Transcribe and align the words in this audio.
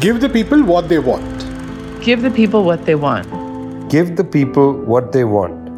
Give 0.00 0.22
the 0.22 0.28
people 0.30 0.62
what 0.62 0.88
they 0.88 0.98
want. 0.98 2.02
Give 2.02 2.22
the 2.22 2.30
people 2.30 2.64
what 2.64 2.86
they 2.86 2.94
want. 2.94 3.90
Give 3.90 4.16
the 4.16 4.24
people 4.24 4.72
what 4.72 5.12
they 5.12 5.24
want. 5.24 5.68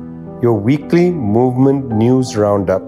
Your 0.41 0.55
weekly 0.55 1.11
movement 1.11 1.91
news 1.91 2.37
roundup. 2.37 2.83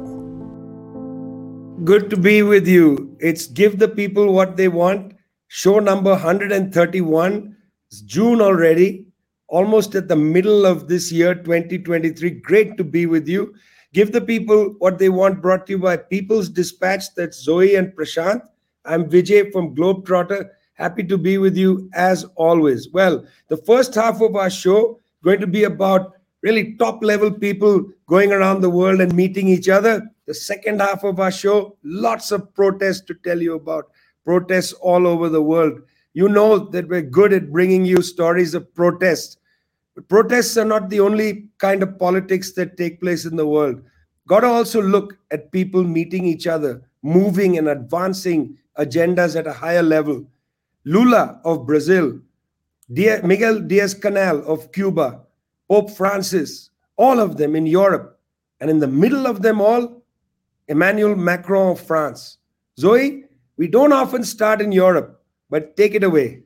Good 1.84 2.10
to 2.10 2.16
be 2.16 2.44
with 2.44 2.68
you. 2.68 3.16
It's 3.18 3.48
Give 3.48 3.76
the 3.76 3.88
People 3.88 4.34
What 4.34 4.56
They 4.56 4.68
Want, 4.68 5.14
show 5.48 5.80
number 5.80 6.12
131. 6.12 7.56
It's 7.88 8.02
June 8.02 8.40
already, 8.40 9.08
almost 9.48 9.96
at 9.96 10.06
the 10.06 10.14
middle 10.14 10.64
of 10.64 10.86
this 10.86 11.10
year, 11.10 11.34
2023. 11.34 12.30
Great 12.42 12.76
to 12.76 12.84
be 12.84 13.06
with 13.06 13.26
you. 13.26 13.52
Give 13.92 14.12
the 14.12 14.20
people 14.20 14.76
what 14.78 15.00
they 15.00 15.08
want, 15.08 15.42
brought 15.42 15.66
to 15.66 15.72
you 15.72 15.78
by 15.80 15.96
People's 15.96 16.48
Dispatch. 16.48 17.16
That's 17.16 17.42
Zoe 17.42 17.74
and 17.74 17.92
Prasanth. 17.96 18.46
I'm 18.84 19.10
Vijay 19.10 19.50
from 19.50 19.74
Globetrotter. 19.74 20.50
Happy 20.76 21.02
to 21.04 21.16
be 21.16 21.38
with 21.38 21.56
you 21.56 21.90
as 21.94 22.24
always. 22.36 22.88
Well, 22.90 23.26
the 23.48 23.56
first 23.56 23.94
half 23.94 24.20
of 24.20 24.36
our 24.36 24.50
show 24.50 25.00
going 25.24 25.40
to 25.40 25.46
be 25.46 25.64
about 25.64 26.12
really 26.42 26.74
top 26.74 27.02
level 27.02 27.30
people 27.30 27.84
going 28.06 28.30
around 28.30 28.60
the 28.60 28.70
world 28.70 29.00
and 29.00 29.14
meeting 29.14 29.48
each 29.48 29.68
other. 29.70 30.08
The 30.26 30.34
second 30.34 30.80
half 30.80 31.02
of 31.02 31.18
our 31.18 31.32
show, 31.32 31.76
lots 31.82 32.30
of 32.30 32.52
protests 32.54 33.00
to 33.06 33.14
tell 33.14 33.40
you 33.40 33.54
about. 33.54 33.90
Protests 34.24 34.74
all 34.74 35.06
over 35.06 35.30
the 35.30 35.42
world. 35.42 35.80
You 36.12 36.28
know 36.28 36.58
that 36.58 36.88
we're 36.88 37.02
good 37.02 37.32
at 37.32 37.50
bringing 37.50 37.86
you 37.86 38.02
stories 38.02 38.54
of 38.54 38.72
protests. 38.74 39.38
But 39.94 40.08
protests 40.08 40.58
are 40.58 40.64
not 40.64 40.90
the 40.90 41.00
only 41.00 41.48
kind 41.56 41.82
of 41.82 41.98
politics 41.98 42.52
that 42.52 42.76
take 42.76 43.00
place 43.00 43.24
in 43.24 43.36
the 43.36 43.46
world. 43.46 43.80
Got 44.28 44.40
to 44.40 44.48
also 44.48 44.82
look 44.82 45.16
at 45.30 45.52
people 45.52 45.84
meeting 45.84 46.26
each 46.26 46.46
other, 46.46 46.82
moving 47.02 47.56
and 47.56 47.68
advancing 47.68 48.58
agendas 48.78 49.36
at 49.36 49.46
a 49.46 49.52
higher 49.52 49.82
level. 49.82 50.26
Lula 50.86 51.40
of 51.44 51.66
Brazil, 51.66 52.20
Miguel 52.88 53.60
Diaz 53.60 53.92
Canel 53.92 54.42
of 54.44 54.70
Cuba, 54.70 55.20
Pope 55.68 55.90
Francis, 55.90 56.70
all 56.96 57.18
of 57.18 57.36
them 57.36 57.56
in 57.56 57.66
Europe. 57.66 58.20
And 58.60 58.70
in 58.70 58.78
the 58.78 58.86
middle 58.86 59.26
of 59.26 59.42
them 59.42 59.60
all, 59.60 60.02
Emmanuel 60.68 61.16
Macron 61.16 61.72
of 61.72 61.80
France. 61.80 62.38
Zoe, 62.78 63.24
we 63.56 63.66
don't 63.66 63.92
often 63.92 64.22
start 64.22 64.60
in 64.60 64.70
Europe, 64.70 65.20
but 65.50 65.76
take 65.76 65.94
it 65.94 66.04
away. 66.04 66.42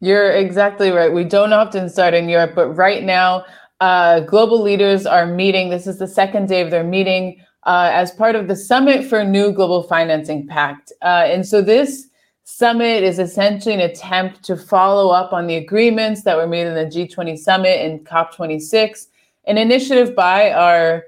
You're 0.00 0.32
exactly 0.32 0.90
right. 0.90 1.12
We 1.12 1.24
don't 1.24 1.52
often 1.52 1.90
start 1.90 2.14
in 2.14 2.30
Europe, 2.30 2.52
but 2.54 2.68
right 2.74 3.04
now, 3.04 3.44
uh, 3.80 4.20
global 4.20 4.62
leaders 4.62 5.04
are 5.04 5.26
meeting. 5.26 5.68
This 5.68 5.86
is 5.86 5.98
the 5.98 6.08
second 6.08 6.48
day 6.48 6.62
of 6.62 6.70
their 6.70 6.84
meeting 6.84 7.44
uh, 7.64 7.90
as 7.92 8.12
part 8.12 8.34
of 8.34 8.48
the 8.48 8.56
Summit 8.56 9.04
for 9.04 9.24
New 9.24 9.52
Global 9.52 9.82
Financing 9.82 10.46
Pact. 10.46 10.90
Uh, 11.02 11.24
and 11.26 11.46
so 11.46 11.60
this 11.60 12.08
summit 12.56 13.02
is 13.02 13.18
essentially 13.18 13.74
an 13.74 13.80
attempt 13.80 14.42
to 14.44 14.56
follow 14.56 15.10
up 15.10 15.32
on 15.32 15.46
the 15.46 15.56
agreements 15.56 16.22
that 16.22 16.36
were 16.36 16.46
made 16.46 16.66
in 16.66 16.74
the 16.74 16.84
G20 16.84 17.38
summit 17.38 17.80
and 17.80 18.04
COP26, 18.04 19.06
an 19.46 19.56
initiative 19.56 20.14
by 20.14 20.52
our, 20.52 21.04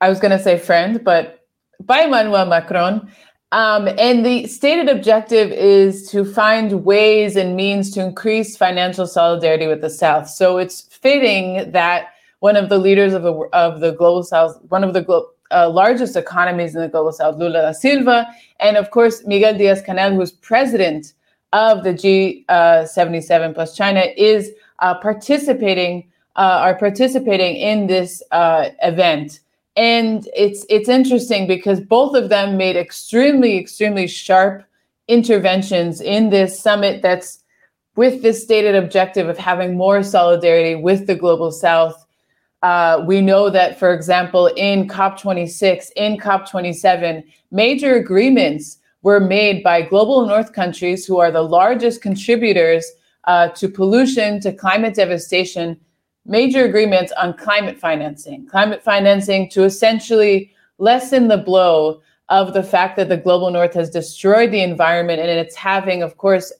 I 0.00 0.08
was 0.08 0.18
going 0.18 0.36
to 0.36 0.42
say 0.42 0.58
friend, 0.58 1.02
but 1.04 1.46
by 1.80 2.00
Emmanuel 2.00 2.44
Macron. 2.46 3.08
Um, 3.52 3.88
and 3.98 4.26
the 4.26 4.48
stated 4.48 4.88
objective 4.88 5.52
is 5.52 6.10
to 6.10 6.24
find 6.24 6.84
ways 6.84 7.36
and 7.36 7.54
means 7.54 7.92
to 7.92 8.04
increase 8.04 8.56
financial 8.56 9.06
solidarity 9.06 9.68
with 9.68 9.80
the 9.80 9.90
South. 9.90 10.28
So 10.28 10.58
it's 10.58 10.82
fitting 10.82 11.70
that 11.70 12.08
one 12.40 12.56
of 12.56 12.68
the 12.68 12.78
leaders 12.78 13.14
of 13.14 13.22
the, 13.22 13.32
of 13.52 13.80
the 13.80 13.92
global 13.92 14.24
South, 14.24 14.60
one 14.68 14.82
of 14.82 14.92
the 14.92 15.02
global 15.02 15.30
uh, 15.50 15.68
largest 15.70 16.16
economies 16.16 16.74
in 16.74 16.82
the 16.82 16.88
global 16.88 17.12
south, 17.12 17.36
Lula 17.36 17.62
da 17.62 17.72
Silva, 17.72 18.26
and 18.60 18.76
of 18.76 18.90
course, 18.90 19.24
Miguel 19.26 19.56
Diaz 19.56 19.82
Canel, 19.82 20.14
who's 20.14 20.32
president 20.32 21.12
of 21.52 21.84
the 21.84 21.94
G77 21.94 23.50
uh, 23.50 23.52
plus 23.52 23.76
China, 23.76 24.04
is 24.16 24.50
uh, 24.80 24.94
participating, 24.94 26.10
uh, 26.36 26.60
are 26.62 26.74
participating 26.74 27.56
in 27.56 27.86
this 27.86 28.22
uh, 28.30 28.70
event. 28.82 29.40
And 29.76 30.26
it's 30.34 30.64
it's 30.70 30.88
interesting 30.88 31.46
because 31.46 31.80
both 31.80 32.16
of 32.16 32.30
them 32.30 32.56
made 32.56 32.76
extremely, 32.76 33.58
extremely 33.58 34.06
sharp 34.06 34.64
interventions 35.08 36.00
in 36.00 36.30
this 36.30 36.58
summit 36.58 37.02
that's 37.02 37.42
with 37.94 38.22
this 38.22 38.42
stated 38.42 38.74
objective 38.74 39.28
of 39.28 39.38
having 39.38 39.76
more 39.76 40.02
solidarity 40.02 40.74
with 40.74 41.06
the 41.06 41.14
global 41.14 41.50
south 41.50 42.05
uh, 42.62 43.04
we 43.06 43.20
know 43.20 43.50
that, 43.50 43.78
for 43.78 43.92
example, 43.92 44.46
in 44.56 44.88
COP26, 44.88 45.90
in 45.96 46.16
COP27, 46.16 47.24
major 47.50 47.96
agreements 47.96 48.78
were 49.02 49.20
made 49.20 49.62
by 49.62 49.82
global 49.82 50.26
north 50.26 50.52
countries 50.52 51.06
who 51.06 51.18
are 51.18 51.30
the 51.30 51.42
largest 51.42 52.02
contributors 52.02 52.90
uh, 53.24 53.48
to 53.48 53.68
pollution, 53.68 54.40
to 54.40 54.52
climate 54.52 54.94
devastation, 54.94 55.78
major 56.24 56.64
agreements 56.64 57.12
on 57.12 57.36
climate 57.36 57.78
financing. 57.78 58.46
Climate 58.46 58.82
financing 58.82 59.48
to 59.50 59.64
essentially 59.64 60.52
lessen 60.78 61.28
the 61.28 61.38
blow 61.38 62.00
of 62.28 62.52
the 62.52 62.62
fact 62.62 62.96
that 62.96 63.08
the 63.08 63.16
global 63.16 63.50
north 63.50 63.74
has 63.74 63.90
destroyed 63.90 64.50
the 64.50 64.62
environment 64.62 65.20
and 65.20 65.30
it's 65.30 65.54
having, 65.54 66.02
of 66.02 66.16
course, 66.16 66.52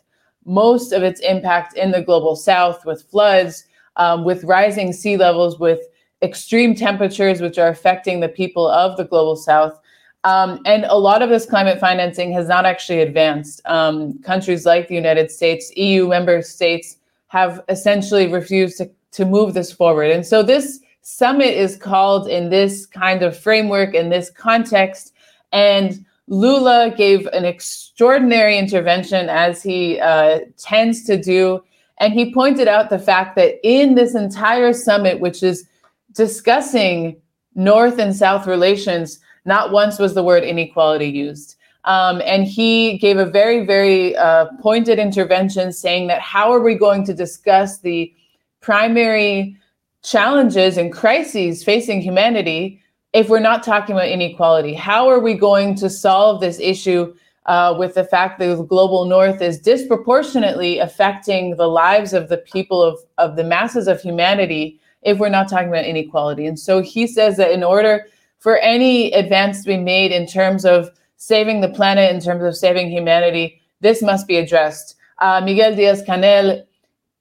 most 0.45 0.93
of 0.93 1.03
its 1.03 1.21
impact 1.21 1.77
in 1.77 1.91
the 1.91 2.03
global 2.03 2.37
south 2.37 2.85
with 2.85 3.03
floods, 3.11 3.65
um, 3.97 4.25
with 4.25 4.45
rising 4.45 4.93
sea 4.93 5.17
levels, 5.17 5.59
with 5.59 5.81
extreme 6.23 6.75
temperatures, 6.75 7.41
which 7.41 7.59
are 7.59 7.69
affecting 7.69 8.21
the 8.21 8.29
people 8.29 8.67
of 8.69 8.97
the 8.97 9.05
global 9.05 9.37
south. 9.37 9.79
Um, 10.25 10.61
and 10.67 10.85
a 10.87 10.99
lot 10.99 11.23
of 11.23 11.29
this 11.29 11.47
climate 11.47 11.79
financing 11.79 12.33
has 12.33 12.49
not 12.49 12.67
actually 12.67 13.01
advanced. 13.01 13.61
Um, 13.67 14.19
countries 14.23 14.67
like 14.67 14.89
the 14.89 14.95
United 14.95 15.31
States, 15.31 15.73
EU 15.77 16.09
member 16.09 16.43
states, 16.43 16.97
have 17.29 17.63
essentially 17.69 18.27
refused 18.27 18.79
to, 18.79 18.91
to 19.13 19.25
move 19.25 19.55
this 19.55 19.73
forward. 19.73 20.11
And 20.11 20.27
so 20.27 20.43
this 20.43 20.81
summit 21.03 21.55
is 21.55 21.77
called 21.77 22.29
in 22.29 22.51
this 22.51 22.87
kind 22.87 23.23
of 23.23 23.39
framework, 23.39 23.95
in 23.95 24.09
this 24.09 24.31
context. 24.31 25.13
And 25.53 26.05
Lula 26.27 26.93
gave 26.97 27.27
an 27.29 27.45
extraordinary 27.45 28.59
intervention, 28.59 29.29
as 29.29 29.63
he 29.63 30.01
uh, 30.01 30.41
tends 30.59 31.05
to 31.05 31.17
do. 31.17 31.63
And 31.99 32.13
he 32.13 32.33
pointed 32.33 32.69
out 32.69 32.91
the 32.91 32.99
fact 32.99 33.37
that 33.37 33.59
in 33.63 33.95
this 33.95 34.15
entire 34.15 34.73
summit, 34.73 35.21
which 35.21 35.43
is 35.43 35.67
discussing 36.13 37.21
North 37.55 37.99
and 37.99 38.15
South 38.15 38.47
relations, 38.47 39.19
not 39.45 39.73
once 39.73 39.99
was 39.99 40.15
the 40.15 40.23
word 40.23 40.45
inequality 40.45 41.07
used. 41.07 41.57
Um, 41.85 42.21
and 42.25 42.45
he 42.45 42.99
gave 42.99 43.17
a 43.17 43.25
very, 43.25 43.65
very 43.65 44.17
uh, 44.17 44.47
pointed 44.61 44.99
intervention 44.99 45.73
saying 45.73 46.09
that 46.09 46.21
how 46.21 46.53
are 46.53 46.61
we 46.61 46.75
going 46.75 47.05
to 47.05 47.15
discuss 47.15 47.79
the 47.79 48.13
primary 48.61 49.57
challenges 50.03 50.77
and 50.77 50.93
crises 50.93 51.63
facing 51.63 52.01
humanity 52.01 52.83
if 53.13 53.29
we're 53.29 53.39
not 53.39 53.63
talking 53.63 53.95
about 53.95 54.09
inequality? 54.09 54.75
How 54.75 55.09
are 55.09 55.21
we 55.21 55.35
going 55.35 55.77
to 55.77 55.89
solve 55.89 56.41
this 56.41 56.59
issue 56.59 57.15
uh, 57.47 57.75
with 57.79 57.95
the 57.95 58.05
fact 58.05 58.39
that 58.39 58.57
the 58.57 58.63
global 58.63 59.05
north 59.05 59.41
is 59.41 59.59
disproportionately 59.59 60.79
affecting 60.79 61.57
the 61.57 61.69
lives 61.69 62.13
of 62.13 62.29
the 62.29 62.39
people 62.39 62.83
of, 62.83 62.99
of 63.19 63.37
the 63.37 63.45
masses 63.45 63.89
of 63.89 64.01
humanity 64.01 64.81
if 65.03 65.19
we're 65.19 65.29
not 65.29 65.49
talking 65.49 65.69
about 65.69 65.85
inequality. 65.85 66.47
And 66.47 66.59
so 66.59 66.83
he 66.83 67.07
says 67.07 67.37
that 67.37 67.53
in 67.53 67.63
order 67.63 68.07
for 68.39 68.59
any 68.59 69.13
advance 69.13 69.63
to 69.63 69.69
be 69.69 69.77
made 69.77 70.11
in 70.11 70.27
terms 70.27 70.65
of 70.65 70.91
saving 71.17 71.61
the 71.61 71.69
planet, 71.69 72.13
in 72.13 72.21
terms 72.21 72.43
of 72.43 72.57
saving 72.57 72.91
humanity, 72.91 73.61
this 73.81 74.03
must 74.03 74.27
be 74.27 74.37
addressed. 74.37 74.97
Uh, 75.19 75.41
Miguel 75.43 75.75
Diaz 75.75 76.03
Canel 76.07 76.65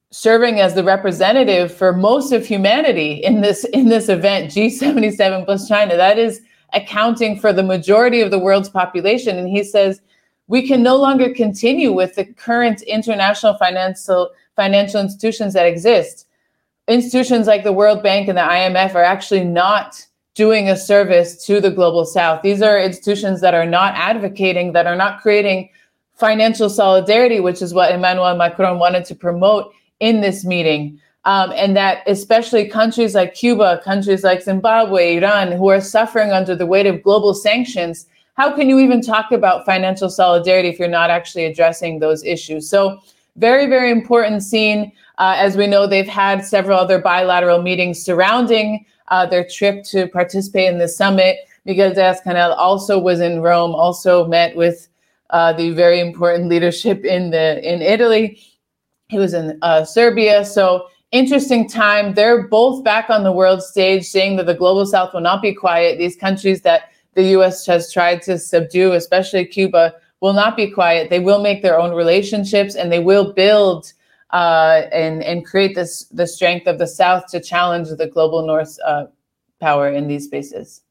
serving 0.09 0.59
as 0.59 0.73
the 0.73 0.83
representative 0.83 1.73
for 1.73 1.93
most 1.93 2.31
of 2.31 2.45
humanity 2.45 3.13
in 3.23 3.41
this 3.41 3.63
in 3.65 3.89
this 3.89 4.07
event 4.07 4.51
G77 4.51 5.45
plus 5.45 5.67
China 5.67 5.97
that 5.97 6.17
is 6.17 6.41
accounting 6.73 7.39
for 7.39 7.51
the 7.51 7.63
majority 7.63 8.21
of 8.21 8.31
the 8.31 8.39
world's 8.39 8.69
population 8.69 9.37
and 9.37 9.49
he 9.49 9.63
says 9.63 10.01
we 10.47 10.67
can 10.67 10.83
no 10.83 10.95
longer 10.95 11.33
continue 11.33 11.91
with 11.91 12.15
the 12.15 12.25
current 12.25 12.81
international 12.83 13.55
financial 13.55 14.31
financial 14.55 15.01
institutions 15.01 15.53
that 15.53 15.65
exist 15.65 16.25
institutions 16.87 17.47
like 17.47 17.63
the 17.63 17.73
World 17.73 18.03
Bank 18.03 18.27
and 18.27 18.37
the 18.37 18.41
IMF 18.41 18.95
are 18.95 19.03
actually 19.03 19.43
not 19.43 20.05
doing 20.35 20.69
a 20.69 20.77
service 20.77 21.43
to 21.45 21.59
the 21.59 21.71
global 21.71 22.05
south. 22.05 22.41
These 22.41 22.61
are 22.61 22.79
institutions 22.79 23.41
that 23.41 23.53
are 23.53 23.65
not 23.65 23.93
advocating, 23.95 24.73
that 24.73 24.85
are 24.85 24.95
not 24.95 25.21
creating 25.21 25.69
financial 26.15 26.69
solidarity, 26.69 27.39
which 27.39 27.61
is 27.61 27.73
what 27.73 27.91
Emmanuel 27.91 28.35
Macron 28.35 28.79
wanted 28.79 29.05
to 29.05 29.15
promote 29.15 29.73
in 29.99 30.21
this 30.21 30.45
meeting. 30.45 30.99
Um, 31.23 31.51
and 31.55 31.75
that 31.75 32.03
especially 32.05 32.67
countries 32.67 33.15
like 33.15 33.33
Cuba, 33.33 33.81
countries 33.83 34.23
like 34.23 34.43
Zimbabwe, 34.43 35.17
Iran, 35.17 35.53
who 35.53 35.69
are 35.69 35.81
suffering 35.81 36.31
under 36.31 36.55
the 36.55 36.67
weight 36.67 36.85
of 36.85 37.01
global 37.01 37.33
sanctions, 37.33 38.05
how 38.35 38.53
can 38.53 38.69
you 38.69 38.79
even 38.79 39.01
talk 39.01 39.31
about 39.31 39.65
financial 39.65 40.09
solidarity 40.09 40.69
if 40.69 40.77
you're 40.77 40.87
not 40.87 41.09
actually 41.09 41.45
addressing 41.45 41.99
those 41.99 42.23
issues? 42.23 42.69
So, 42.69 42.99
very, 43.37 43.67
very 43.67 43.91
important 43.91 44.43
scene. 44.43 44.91
Uh, 45.17 45.35
as 45.37 45.57
we 45.57 45.67
know, 45.67 45.87
they've 45.87 46.07
had 46.07 46.45
several 46.45 46.79
other 46.79 46.99
bilateral 46.99 47.61
meetings 47.61 48.01
surrounding 48.01 48.85
uh, 49.09 49.25
their 49.25 49.45
trip 49.45 49.83
to 49.85 50.07
participate 50.07 50.69
in 50.69 50.77
the 50.77 50.87
summit. 50.87 51.37
Miguel 51.65 51.93
Diaz 51.93 52.21
Canel 52.25 52.55
also 52.57 52.99
was 52.99 53.19
in 53.19 53.41
Rome, 53.41 53.73
also 53.75 54.25
met 54.27 54.55
with 54.55 54.87
uh, 55.31 55.51
the 55.53 55.71
very 55.71 55.99
important 55.99 56.49
leadership 56.49 57.03
in 57.03 57.31
the 57.31 57.61
in 57.61 57.81
Italy. 57.81 58.41
He 59.07 59.17
was 59.17 59.33
in 59.33 59.57
uh, 59.61 59.83
Serbia. 59.83 60.45
So 60.45 60.87
interesting 61.11 61.67
time. 61.67 62.13
They're 62.13 62.47
both 62.47 62.83
back 62.83 63.09
on 63.09 63.23
the 63.23 63.31
world 63.31 63.63
stage, 63.63 64.05
saying 64.05 64.37
that 64.37 64.45
the 64.45 64.53
global 64.53 64.85
South 64.85 65.13
will 65.13 65.21
not 65.21 65.41
be 65.41 65.53
quiet. 65.53 65.97
These 65.97 66.15
countries 66.15 66.61
that 66.61 66.91
the 67.15 67.23
U.S. 67.37 67.65
has 67.65 67.91
tried 67.91 68.21
to 68.23 68.37
subdue, 68.37 68.93
especially 68.93 69.45
Cuba, 69.45 69.95
will 70.21 70.33
not 70.33 70.55
be 70.55 70.69
quiet. 70.69 71.09
They 71.09 71.19
will 71.19 71.41
make 71.41 71.61
their 71.61 71.79
own 71.79 71.93
relationships 71.93 72.75
and 72.75 72.91
they 72.91 72.99
will 72.99 73.33
build 73.33 73.91
uh, 74.31 74.83
and 74.91 75.23
and 75.23 75.45
create 75.45 75.75
this 75.75 76.05
the 76.05 76.27
strength 76.27 76.67
of 76.67 76.77
the 76.77 76.87
South 76.87 77.27
to 77.27 77.39
challenge 77.39 77.89
the 77.89 78.07
global 78.07 78.45
North 78.45 78.77
uh, 78.85 79.05
power 79.61 79.89
in 79.89 80.07
these 80.07 80.25
spaces. 80.25 80.81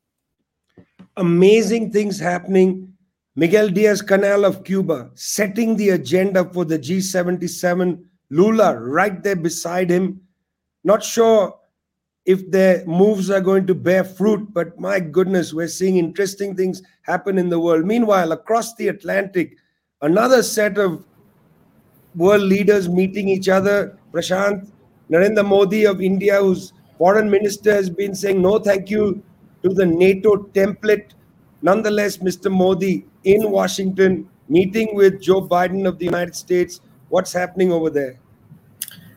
Amazing 1.16 1.92
things 1.92 2.18
happening. 2.18 2.92
Miguel 3.36 3.68
Diaz 3.68 4.00
Canel 4.00 4.44
of 4.44 4.64
Cuba 4.64 5.10
setting 5.14 5.76
the 5.76 5.90
agenda 5.90 6.44
for 6.44 6.64
the 6.64 6.78
G77. 6.78 8.02
Lula 8.30 8.78
right 8.78 9.22
there 9.22 9.36
beside 9.36 9.90
him. 9.90 10.20
Not 10.84 11.02
sure 11.02 11.54
if 12.26 12.50
their 12.50 12.84
moves 12.86 13.30
are 13.30 13.40
going 13.40 13.66
to 13.66 13.74
bear 13.74 14.02
fruit, 14.02 14.52
but 14.52 14.78
my 14.80 14.98
goodness, 14.98 15.52
we're 15.52 15.68
seeing 15.68 15.98
interesting 15.98 16.56
things 16.56 16.82
happen 17.02 17.38
in 17.38 17.48
the 17.50 17.60
world. 17.60 17.84
Meanwhile, 17.84 18.32
across 18.32 18.74
the 18.74 18.88
Atlantic, 18.88 19.56
another 20.00 20.42
set 20.42 20.78
of 20.78 21.04
world 22.14 22.42
leaders 22.42 22.88
meeting 22.88 23.28
each 23.28 23.48
other. 23.48 23.98
Prasanth, 24.12 24.70
Narendra 25.10 25.44
Modi 25.46 25.84
of 25.84 26.00
India, 26.00 26.38
whose 26.38 26.72
foreign 26.96 27.30
minister 27.30 27.74
has 27.74 27.90
been 27.90 28.14
saying 28.14 28.40
no 28.40 28.58
thank 28.58 28.88
you 28.88 29.22
to 29.62 29.70
the 29.70 29.84
NATO 29.84 30.36
template. 30.54 31.10
Nonetheless, 31.60 32.18
Mr. 32.18 32.50
Modi 32.50 33.04
in 33.24 33.50
Washington 33.50 34.28
meeting 34.48 34.94
with 34.94 35.20
Joe 35.20 35.46
Biden 35.46 35.86
of 35.86 35.98
the 35.98 36.04
United 36.04 36.36
States. 36.36 36.80
What's 37.08 37.32
happening 37.32 37.72
over 37.72 37.90
there? 37.90 38.18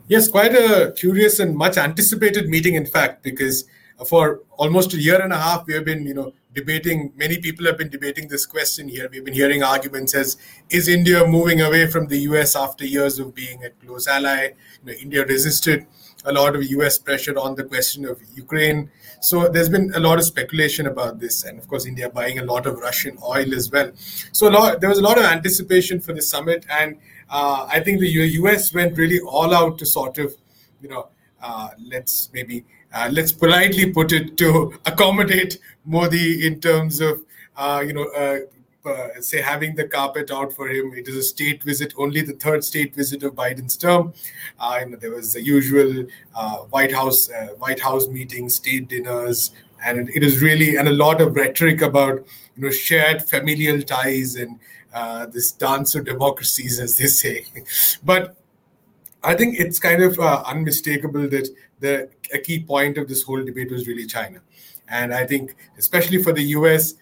Yes, 0.08 0.28
quite 0.30 0.54
a 0.54 0.94
curious 0.96 1.40
and 1.40 1.56
much 1.56 1.78
anticipated 1.78 2.48
meeting, 2.48 2.76
in 2.76 2.86
fact, 2.86 3.24
because 3.24 3.66
for 4.08 4.42
almost 4.58 4.94
a 4.94 4.98
year 4.98 5.20
and 5.20 5.34
a 5.34 5.38
half, 5.38 5.66
we 5.68 5.74
have 5.74 5.84
been, 5.84 6.06
you 6.08 6.14
know, 6.14 6.34
debating. 6.54 7.12
Many 7.18 7.40
people 7.40 7.66
have 7.66 7.78
been 7.78 7.90
debating 7.90 8.30
this 8.30 8.46
question 8.46 8.88
here. 8.88 9.10
We've 9.12 9.26
been 9.26 9.34
hearing 9.34 9.64
arguments 9.64 10.16
as: 10.16 10.38
Is 10.70 10.88
India 10.88 11.28
moving 11.28 11.60
away 11.62 11.88
from 11.88 12.08
the 12.08 12.20
U.S. 12.30 12.56
after 12.56 12.86
years 12.86 13.20
of 13.20 13.36
being 13.36 13.66
a 13.66 13.70
close 13.70 14.08
ally? 14.08 14.52
You 14.84 14.86
know, 14.86 14.94
India 14.94 15.26
resisted 15.26 15.86
a 16.24 16.32
lot 16.32 16.56
of 16.56 16.64
U.S. 16.64 16.98
pressure 16.98 17.38
on 17.38 17.56
the 17.56 17.66
question 17.66 18.06
of 18.06 18.22
Ukraine. 18.34 18.90
So 19.20 19.48
there's 19.48 19.70
been 19.70 19.92
a 19.96 20.00
lot 20.00 20.20
of 20.20 20.26
speculation 20.26 20.88
about 20.88 21.20
this, 21.20 21.44
and 21.44 21.58
of 21.58 21.68
course, 21.68 21.86
India 21.86 22.10
buying 22.10 22.40
a 22.40 22.44
lot 22.44 22.66
of 22.66 22.80
Russian 22.80 23.18
oil 23.24 23.54
as 23.56 23.72
well. 23.72 23.92
So 24.32 24.48
lot, 24.48 24.80
there 24.80 24.90
was 24.90 25.00
a 25.00 25.02
lot 25.02 25.18
of 25.18 25.26
anticipation 25.26 26.00
for 26.00 26.14
the 26.14 26.22
summit, 26.22 26.66
and 26.70 26.98
uh, 27.30 27.68
I 27.72 27.80
think 27.80 28.00
the 28.00 28.10
U.S. 28.10 28.74
went 28.74 28.98
really 28.98 29.20
all 29.20 29.54
out 29.54 29.78
to 29.80 29.86
sort 29.86 30.18
of, 30.18 30.36
you 30.82 30.90
know, 30.90 31.10
uh, 31.42 31.70
let's 31.84 32.30
maybe 32.34 32.66
uh, 32.94 33.10
let's 33.12 33.32
politely 33.32 33.92
put 33.92 34.12
it 34.12 34.38
to 34.38 34.74
accommodate 34.86 35.60
Modi 35.86 36.46
in 36.46 36.60
terms 36.60 37.02
of, 37.02 37.24
uh, 37.56 37.84
you 37.86 37.94
know, 37.94 38.08
uh, 38.88 39.10
uh, 39.18 39.22
say 39.22 39.42
having 39.42 39.76
the 39.76 39.88
carpet 39.88 40.32
out 40.32 40.54
for 40.54 40.70
him. 40.70 40.94
It 40.94 41.08
is 41.08 41.16
a 41.16 41.24
state 41.24 41.64
visit, 41.64 41.94
only 41.98 42.22
the 42.22 42.34
third 42.34 42.64
state 42.64 42.96
visit 42.96 43.24
of 43.24 43.36
Biden's 43.36 43.78
term. 43.78 44.14
Uh, 44.60 44.80
you 44.82 44.90
know, 44.92 44.98
there 44.98 45.12
was 45.12 45.34
the 45.34 45.44
usual 45.44 46.06
uh, 46.36 46.58
White 46.76 46.94
House 46.94 47.30
White 47.58 47.80
House 47.80 48.08
meetings, 48.08 48.56
state 48.56 48.88
dinners, 48.88 49.52
and 49.86 50.10
it 50.10 50.24
is 50.24 50.42
really 50.42 50.78
and 50.78 50.88
a 50.88 50.94
lot 50.94 51.22
of 51.22 51.36
rhetoric 51.36 51.82
about 51.82 52.26
you 52.56 52.64
know 52.64 52.70
shared 52.70 53.24
familial 53.24 53.82
ties 53.82 54.36
and 54.36 54.60
this 55.34 55.52
dance 55.52 55.94
of 55.96 56.06
democracies, 56.06 56.80
as 56.80 56.98
they 56.98 57.08
say. 57.08 57.46
but 58.04 58.38
I 59.24 59.36
think 59.36 59.60
it's 59.60 59.80
kind 59.80 60.02
of 60.02 60.20
unmistakable 60.20 61.28
that 61.30 61.50
the 61.80 62.10
a 62.34 62.40
key 62.40 62.60
point 62.60 62.98
of 62.98 63.08
this 63.08 63.24
whole 63.24 63.44
debate 63.44 63.72
was 63.72 63.88
really 63.88 64.06
China. 64.06 64.40
And 64.90 65.14
I 65.14 65.26
think, 65.26 65.56
especially 65.78 66.24
for 66.24 66.32
the 66.32 66.44
US, 66.44 66.94
uh, 66.94 66.98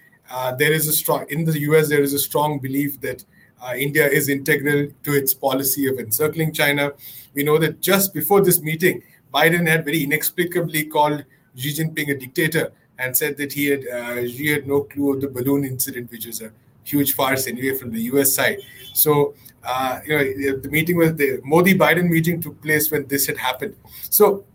there 0.58 0.74
is 0.74 0.88
a 0.88 0.94
strong 0.94 1.26
in 1.30 1.46
the 1.46 1.60
US 1.62 1.90
there 1.90 2.02
is 2.02 2.14
a 2.14 2.20
strong 2.20 2.60
belief 2.60 3.00
that 3.02 3.24
uh, 3.62 3.74
India 3.76 4.08
is 4.08 4.30
integral 4.30 4.88
to 5.04 5.14
its 5.14 5.34
policy 5.34 5.88
of 5.88 5.98
encircling 5.98 6.54
China. 6.54 6.92
We 7.34 7.44
know 7.44 7.58
that 7.60 7.82
just 7.82 8.14
before 8.14 8.42
this 8.42 8.62
meeting, 8.62 9.02
Biden 9.34 9.68
had 9.68 9.86
very 9.86 10.04
inexplicably 10.04 10.86
called 10.86 11.26
Xi 11.56 11.74
Jinping 11.74 12.10
a 12.12 12.18
dictator 12.18 12.72
and 13.00 13.16
said 13.16 13.38
that 13.38 13.54
he 13.54 13.68
had 13.68 13.88
uh, 13.88 14.28
Xi 14.28 14.52
had 14.52 14.68
no 14.68 14.82
clue 14.82 15.14
of 15.14 15.22
the 15.22 15.28
balloon 15.28 15.66
incident, 15.66 16.12
which 16.12 16.26
is 16.26 16.42
a 16.42 16.52
huge 16.84 17.14
farce 17.14 17.48
anyway 17.48 17.78
from 17.78 17.92
the 17.92 18.02
U.S. 18.14 18.34
side. 18.34 18.60
So 18.94 19.34
uh, 19.64 20.00
you 20.06 20.18
know 20.18 20.58
the 20.62 20.70
meeting 20.70 20.98
with 20.98 21.18
the 21.18 21.42
Modi 21.44 21.74
Biden 21.74 22.10
meeting 22.10 22.42
took 22.42 22.62
place 22.62 22.92
when 22.92 23.08
this 23.08 23.26
had 23.28 23.38
happened. 23.38 23.76
So 24.10 24.46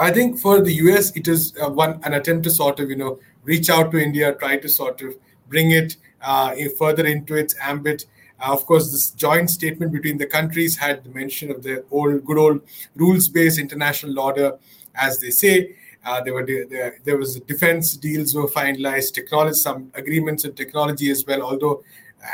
I 0.00 0.10
think 0.10 0.38
for 0.38 0.62
the 0.62 0.72
US, 0.84 1.14
it 1.14 1.28
is 1.28 1.52
uh, 1.62 1.68
one 1.68 2.00
an 2.04 2.14
attempt 2.14 2.44
to 2.44 2.50
sort 2.50 2.80
of 2.80 2.88
you 2.88 2.96
know 2.96 3.20
reach 3.44 3.68
out 3.68 3.90
to 3.92 3.98
India, 3.98 4.34
try 4.34 4.56
to 4.56 4.68
sort 4.68 5.02
of 5.02 5.14
bring 5.48 5.72
it 5.72 5.96
uh, 6.22 6.54
further 6.78 7.04
into 7.04 7.34
its 7.34 7.54
ambit. 7.60 8.06
Uh, 8.40 8.52
of 8.54 8.64
course, 8.64 8.90
this 8.90 9.10
joint 9.10 9.50
statement 9.50 9.92
between 9.92 10.16
the 10.16 10.24
countries 10.24 10.78
had 10.78 11.04
the 11.04 11.10
mention 11.10 11.50
of 11.50 11.62
the 11.62 11.84
old, 11.90 12.24
good 12.24 12.38
old 12.38 12.62
rules-based 12.94 13.58
international 13.58 14.18
order, 14.18 14.58
as 14.94 15.20
they 15.20 15.28
say. 15.30 15.76
Uh, 16.02 16.18
there 16.22 16.32
were 16.32 16.46
there, 16.46 16.96
there 17.04 17.18
was 17.18 17.38
defense 17.40 17.94
deals 17.94 18.34
were 18.34 18.48
finalized, 18.48 19.12
technology, 19.12 19.54
some 19.54 19.90
agreements 19.92 20.46
on 20.46 20.54
technology 20.54 21.10
as 21.10 21.26
well. 21.26 21.42
Although, 21.42 21.84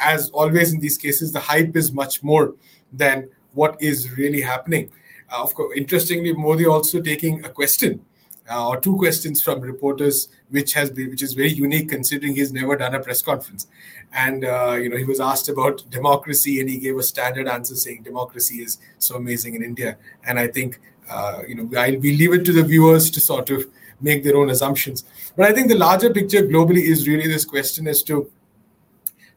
as 0.00 0.30
always 0.30 0.72
in 0.72 0.78
these 0.78 0.96
cases, 0.96 1.32
the 1.32 1.40
hype 1.40 1.74
is 1.74 1.90
much 1.90 2.22
more 2.22 2.54
than 2.92 3.28
what 3.54 3.76
is 3.82 4.16
really 4.16 4.42
happening. 4.42 4.92
Uh, 5.30 5.42
of 5.42 5.54
course, 5.54 5.76
interestingly, 5.76 6.32
Modi 6.32 6.66
also 6.66 7.00
taking 7.00 7.44
a 7.44 7.48
question 7.48 8.00
uh, 8.50 8.68
or 8.68 8.80
two 8.80 8.96
questions 8.96 9.42
from 9.42 9.60
reporters, 9.60 10.28
which 10.50 10.72
has 10.72 10.90
been, 10.90 11.10
which 11.10 11.22
is 11.22 11.34
very 11.34 11.52
unique 11.52 11.88
considering 11.88 12.34
he's 12.34 12.52
never 12.52 12.76
done 12.76 12.94
a 12.94 13.00
press 13.00 13.22
conference. 13.22 13.66
And 14.12 14.44
uh, 14.44 14.78
you 14.80 14.88
know, 14.88 14.96
he 14.96 15.04
was 15.04 15.20
asked 15.20 15.48
about 15.48 15.88
democracy, 15.90 16.60
and 16.60 16.68
he 16.68 16.78
gave 16.78 16.96
a 16.96 17.02
standard 17.02 17.48
answer 17.48 17.74
saying 17.74 18.02
democracy 18.02 18.56
is 18.56 18.78
so 18.98 19.16
amazing 19.16 19.54
in 19.54 19.62
India. 19.62 19.96
And 20.24 20.38
I 20.38 20.46
think 20.46 20.80
uh, 21.10 21.42
you 21.46 21.54
know, 21.54 21.78
I'll 21.78 21.98
we 21.98 22.16
leave 22.16 22.32
it 22.32 22.44
to 22.46 22.52
the 22.52 22.62
viewers 22.62 23.10
to 23.10 23.20
sort 23.20 23.50
of 23.50 23.66
make 24.00 24.22
their 24.24 24.36
own 24.36 24.50
assumptions. 24.50 25.04
But 25.36 25.46
I 25.46 25.52
think 25.52 25.68
the 25.68 25.76
larger 25.76 26.12
picture 26.12 26.42
globally 26.42 26.82
is 26.82 27.08
really 27.08 27.28
this 27.28 27.44
question 27.44 27.88
as 27.88 28.02
to 28.04 28.30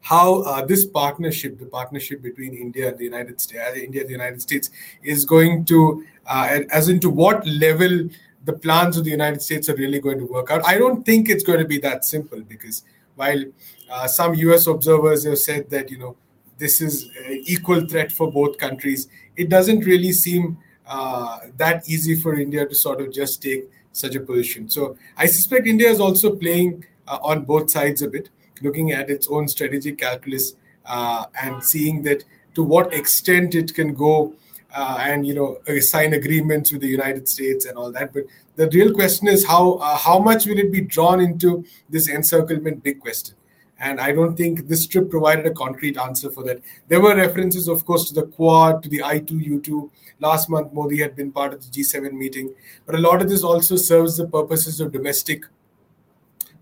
how 0.02 0.42
uh, 0.42 0.66
this 0.66 0.86
partnership, 0.86 1.60
the 1.60 1.66
partnership 1.66 2.22
between 2.22 2.54
India 2.54 2.90
and 2.90 2.98
the 2.98 3.04
United 3.04 3.40
States, 3.42 3.62
uh, 3.62 3.76
India 3.76 4.02
and 4.02 4.10
the 4.10 4.14
United 4.14 4.42
States, 4.42 4.70
is 5.04 5.26
going 5.26 5.66
to, 5.66 6.06
uh, 6.26 6.60
as 6.72 6.90
into 6.90 7.10
what 7.10 7.46
level 7.46 8.10
the 8.46 8.54
plans 8.54 8.98
of 8.98 9.04
the 9.04 9.12
United 9.12 9.42
States 9.42 9.70
are 9.70 9.76
really 9.76 10.00
going 10.00 10.18
to 10.18 10.26
work 10.26 10.52
out. 10.52 10.66
I 10.66 10.78
don't 10.78 11.06
think 11.06 11.30
it's 11.30 11.44
going 11.44 11.60
to 11.60 11.66
be 11.66 11.80
that 11.80 12.06
simple 12.06 12.42
because 12.42 12.84
while 13.16 13.44
uh, 13.92 14.08
some 14.08 14.34
U.S. 14.36 14.68
observers 14.68 15.26
have 15.26 15.38
said 15.38 15.70
that 15.70 15.92
you 15.92 15.98
know 15.98 16.16
this 16.58 16.82
is 16.82 17.10
an 17.26 17.44
equal 17.46 17.86
threat 17.88 18.12
for 18.12 18.32
both 18.32 18.58
countries, 18.58 19.10
it 19.36 19.50
doesn't 19.50 19.82
really 19.86 20.12
seem 20.12 20.58
uh, 20.88 21.40
that 21.58 21.88
easy 21.88 22.16
for 22.16 22.40
India 22.40 22.66
to 22.66 22.76
sort 22.76 23.02
of 23.02 23.12
just 23.12 23.42
take 23.42 23.70
such 23.92 24.16
a 24.16 24.20
position. 24.20 24.70
So 24.70 24.98
I 25.18 25.26
suspect 25.26 25.68
India 25.68 25.90
is 25.90 26.00
also 26.00 26.36
playing 26.36 26.86
uh, 27.08 27.20
on 27.22 27.44
both 27.44 27.70
sides 27.70 28.02
a 28.02 28.08
bit 28.08 28.30
looking 28.62 28.92
at 28.92 29.10
its 29.10 29.28
own 29.30 29.48
strategic 29.48 29.98
calculus 29.98 30.56
uh, 30.86 31.26
and 31.42 31.64
seeing 31.64 32.04
that 32.04 32.24
to 32.56 32.64
what 32.64 32.94
extent 32.94 33.56
it 33.56 33.74
can 33.74 33.94
go 33.94 34.34
uh, 34.74 34.98
and 35.02 35.26
you 35.26 35.34
know 35.34 35.80
sign 35.80 36.14
agreements 36.14 36.72
with 36.72 36.82
the 36.82 36.88
United 36.88 37.28
States 37.28 37.66
and 37.66 37.78
all 37.78 37.92
that. 37.92 38.14
But 38.14 38.24
the 38.56 38.70
real 38.70 38.94
question 38.94 39.28
is 39.28 39.46
how 39.46 39.74
uh, 39.74 39.98
how 39.98 40.20
much 40.20 40.46
will 40.46 40.60
it 40.60 40.72
be 40.72 40.82
drawn 40.82 41.20
into 41.20 41.66
this 41.90 42.10
encirclement 42.10 42.84
big 42.84 43.00
question. 43.00 43.36
And 43.82 44.02
I 44.02 44.12
don't 44.12 44.36
think 44.36 44.68
this 44.68 44.86
trip 44.86 45.10
provided 45.10 45.46
a 45.46 45.52
concrete 45.52 45.98
answer 45.98 46.30
for 46.30 46.44
that. 46.44 46.62
There 46.90 47.00
were 47.00 47.16
references, 47.16 47.70
of 47.70 47.86
course, 47.86 48.10
to 48.10 48.14
the 48.14 48.24
Quad, 48.24 48.84
to 48.84 48.90
the 48.90 49.00
I2U2. 49.00 49.90
Last 50.20 50.50
month, 50.50 50.74
Modi 50.74 51.00
had 51.00 51.16
been 51.16 51.32
part 51.32 51.54
of 51.54 51.62
the 51.62 51.72
G7 51.72 52.12
meeting. 52.12 52.54
But 52.86 52.96
a 52.96 52.98
lot 52.98 53.22
of 53.22 53.30
this 53.30 53.42
also 53.42 53.78
serves 53.78 54.18
the 54.18 54.28
purposes 54.28 54.82
of 54.82 54.92
domestic 54.92 55.46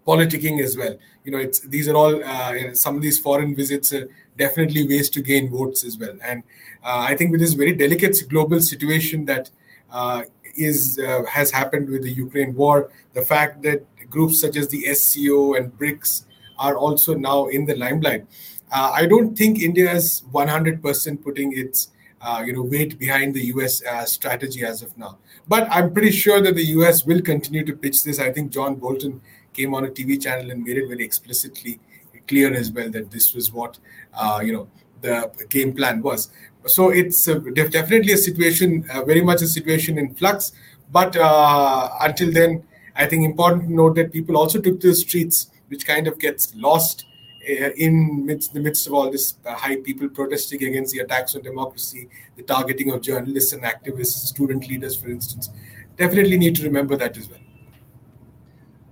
politicking 0.08 0.64
as 0.64 0.78
well. 0.78 0.98
You 1.26 1.32
know, 1.34 1.38
it's 1.38 1.60
these 1.60 1.88
are 1.90 1.96
all 1.96 2.24
uh, 2.24 2.74
some 2.74 2.96
of 2.96 3.02
these 3.02 3.20
foreign 3.20 3.54
visits 3.56 3.92
are 3.94 4.08
definitely 4.38 4.88
ways 4.88 5.10
to 5.12 5.22
gain 5.22 5.50
votes 5.52 5.84
as 5.84 5.98
well. 5.98 6.16
And 6.24 6.44
uh, 6.84 7.06
I 7.10 7.16
think 7.16 7.32
with 7.32 7.42
this 7.42 7.54
very 7.54 7.74
delicate 7.74 8.18
global 8.30 8.62
situation 8.62 9.26
that 9.26 9.50
uh, 9.92 10.24
is 10.56 11.00
uh, 11.00 11.24
has 11.26 11.52
happened 11.52 11.90
with 11.90 12.04
the 12.04 12.12
Ukraine 12.12 12.56
war, 12.56 12.92
the 13.14 13.22
fact 13.22 13.62
that 13.64 13.86
groups 14.10 14.40
such 14.40 14.56
as 14.56 14.70
the 14.70 14.82
SCO 14.94 15.56
and 15.56 15.78
BRICS 15.78 16.26
are 16.58 16.78
also 16.78 17.14
now 17.14 17.48
in 17.48 17.66
the 17.66 17.76
limelight. 17.76 18.26
Uh, 18.72 18.92
I 18.94 19.06
don't 19.06 19.38
think 19.38 19.60
India 19.60 19.92
is 19.92 20.24
100% 20.34 21.24
putting 21.24 21.58
its 21.58 21.92
uh, 22.22 22.42
you 22.46 22.54
know 22.54 22.64
weight 22.64 22.98
behind 22.98 23.34
the 23.34 23.46
U.S. 23.56 23.84
Strategy 24.06 24.64
as 24.64 24.82
of 24.82 24.98
now. 24.98 25.18
But 25.48 25.68
I'm 25.70 25.94
pretty 25.94 26.12
sure 26.12 26.42
that 26.42 26.56
the 26.56 26.66
U.S. 26.78 27.06
will 27.06 27.22
continue 27.22 27.64
to 27.66 27.74
pitch 27.74 28.04
this. 28.04 28.20
I 28.20 28.32
think 28.32 28.52
John 28.52 28.76
Bolton 28.76 29.22
came 29.58 29.74
on 29.74 29.86
a 29.86 29.90
TV 29.90 30.22
channel 30.22 30.52
and 30.52 30.64
made 30.64 30.78
it 30.78 30.88
very 30.88 31.04
explicitly 31.04 31.80
clear 32.28 32.54
as 32.54 32.72
well 32.72 32.90
that 32.92 33.10
this 33.12 33.34
was 33.34 33.52
what 33.52 33.78
uh, 34.14 34.40
you 34.44 34.54
know 34.54 34.68
the 35.02 35.32
game 35.50 35.74
plan 35.74 36.02
was. 36.02 36.30
So 36.66 36.90
it's 36.90 37.28
uh, 37.28 37.36
definitely 37.54 38.14
a 38.14 38.18
situation, 38.18 38.86
uh, 38.94 39.04
very 39.04 39.22
much 39.22 39.42
a 39.42 39.48
situation 39.48 39.98
in 39.98 40.14
flux. 40.16 40.52
But 40.92 41.16
uh, 41.16 41.90
until 42.02 42.32
then, 42.32 42.64
I 42.96 43.06
think 43.06 43.26
important 43.26 43.68
to 43.68 43.74
note 43.74 43.96
that 43.96 44.12
people 44.12 44.38
also 44.38 44.60
took 44.60 44.80
to 44.82 44.88
the 44.90 44.96
streets, 44.96 45.52
which 45.68 45.86
kind 45.86 46.08
of 46.08 46.20
gets 46.20 46.54
lost 46.56 47.06
uh, 47.50 47.70
in 47.78 48.26
midst, 48.26 48.54
the 48.54 48.60
midst 48.60 48.88
of 48.88 48.94
all 48.94 49.10
this 49.10 49.36
uh, 49.46 49.54
high 49.54 49.78
people 49.78 50.10
protesting 50.10 50.64
against 50.64 50.94
the 50.94 51.00
attacks 51.00 51.36
on 51.36 51.42
democracy, 51.42 52.10
the 52.36 52.44
targeting 52.44 52.92
of 52.92 53.02
journalists 53.02 53.54
and 53.54 53.64
activists, 53.64 54.28
student 54.34 54.68
leaders, 54.68 54.96
for 54.96 55.10
instance. 55.10 55.50
Definitely 55.96 56.38
need 56.38 56.56
to 56.58 56.64
remember 56.64 56.98
that 56.98 57.18
as 57.18 57.30
well. 57.30 57.40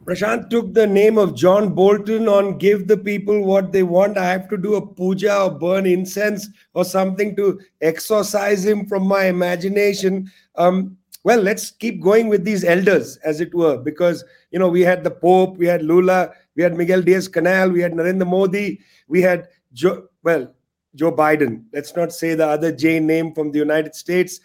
Prasanth 0.05 0.51
took 0.51 0.71
the 0.75 0.85
name 0.85 1.17
of 1.17 1.33
John 1.33 1.73
Bolton 1.73 2.29
on 2.29 2.59
give 2.59 2.87
the 2.87 2.95
people 2.95 3.43
what 3.43 3.71
they 3.71 3.81
want. 3.81 4.19
I 4.19 4.25
have 4.25 4.47
to 4.49 4.57
do 4.57 4.75
a 4.75 4.85
puja 4.85 5.45
or 5.45 5.49
burn 5.49 5.87
incense 5.87 6.47
or 6.75 6.85
something 6.85 7.35
to 7.37 7.59
exorcise 7.81 8.63
him 8.63 8.85
from 8.85 9.07
my 9.07 9.25
imagination. 9.25 10.31
Um, 10.57 10.95
well, 11.23 11.41
let's 11.41 11.71
keep 11.71 12.01
going 12.01 12.27
with 12.27 12.45
these 12.45 12.63
elders, 12.63 13.17
as 13.23 13.41
it 13.41 13.51
were, 13.55 13.77
because 13.77 14.23
you 14.51 14.59
know 14.59 14.69
we 14.69 14.81
had 14.81 15.03
the 15.03 15.09
Pope, 15.09 15.57
we 15.57 15.65
had 15.65 15.81
Lula, 15.81 16.31
we 16.55 16.61
had 16.61 16.77
Miguel 16.77 17.01
Diaz 17.01 17.27
Canel, 17.27 17.73
we 17.73 17.81
had 17.81 17.93
Narendra 17.93 18.27
Modi, 18.27 18.79
we 19.07 19.23
had 19.23 19.47
Joe, 19.73 20.07
well, 20.21 20.53
Joe 20.93 21.11
Biden. 21.11 21.63
Let's 21.73 21.95
not 21.95 22.13
say 22.13 22.35
the 22.35 22.47
other 22.47 22.71
J 22.71 22.99
name 22.99 23.33
from 23.33 23.51
the 23.51 23.57
United 23.57 23.95
States. 23.95 24.39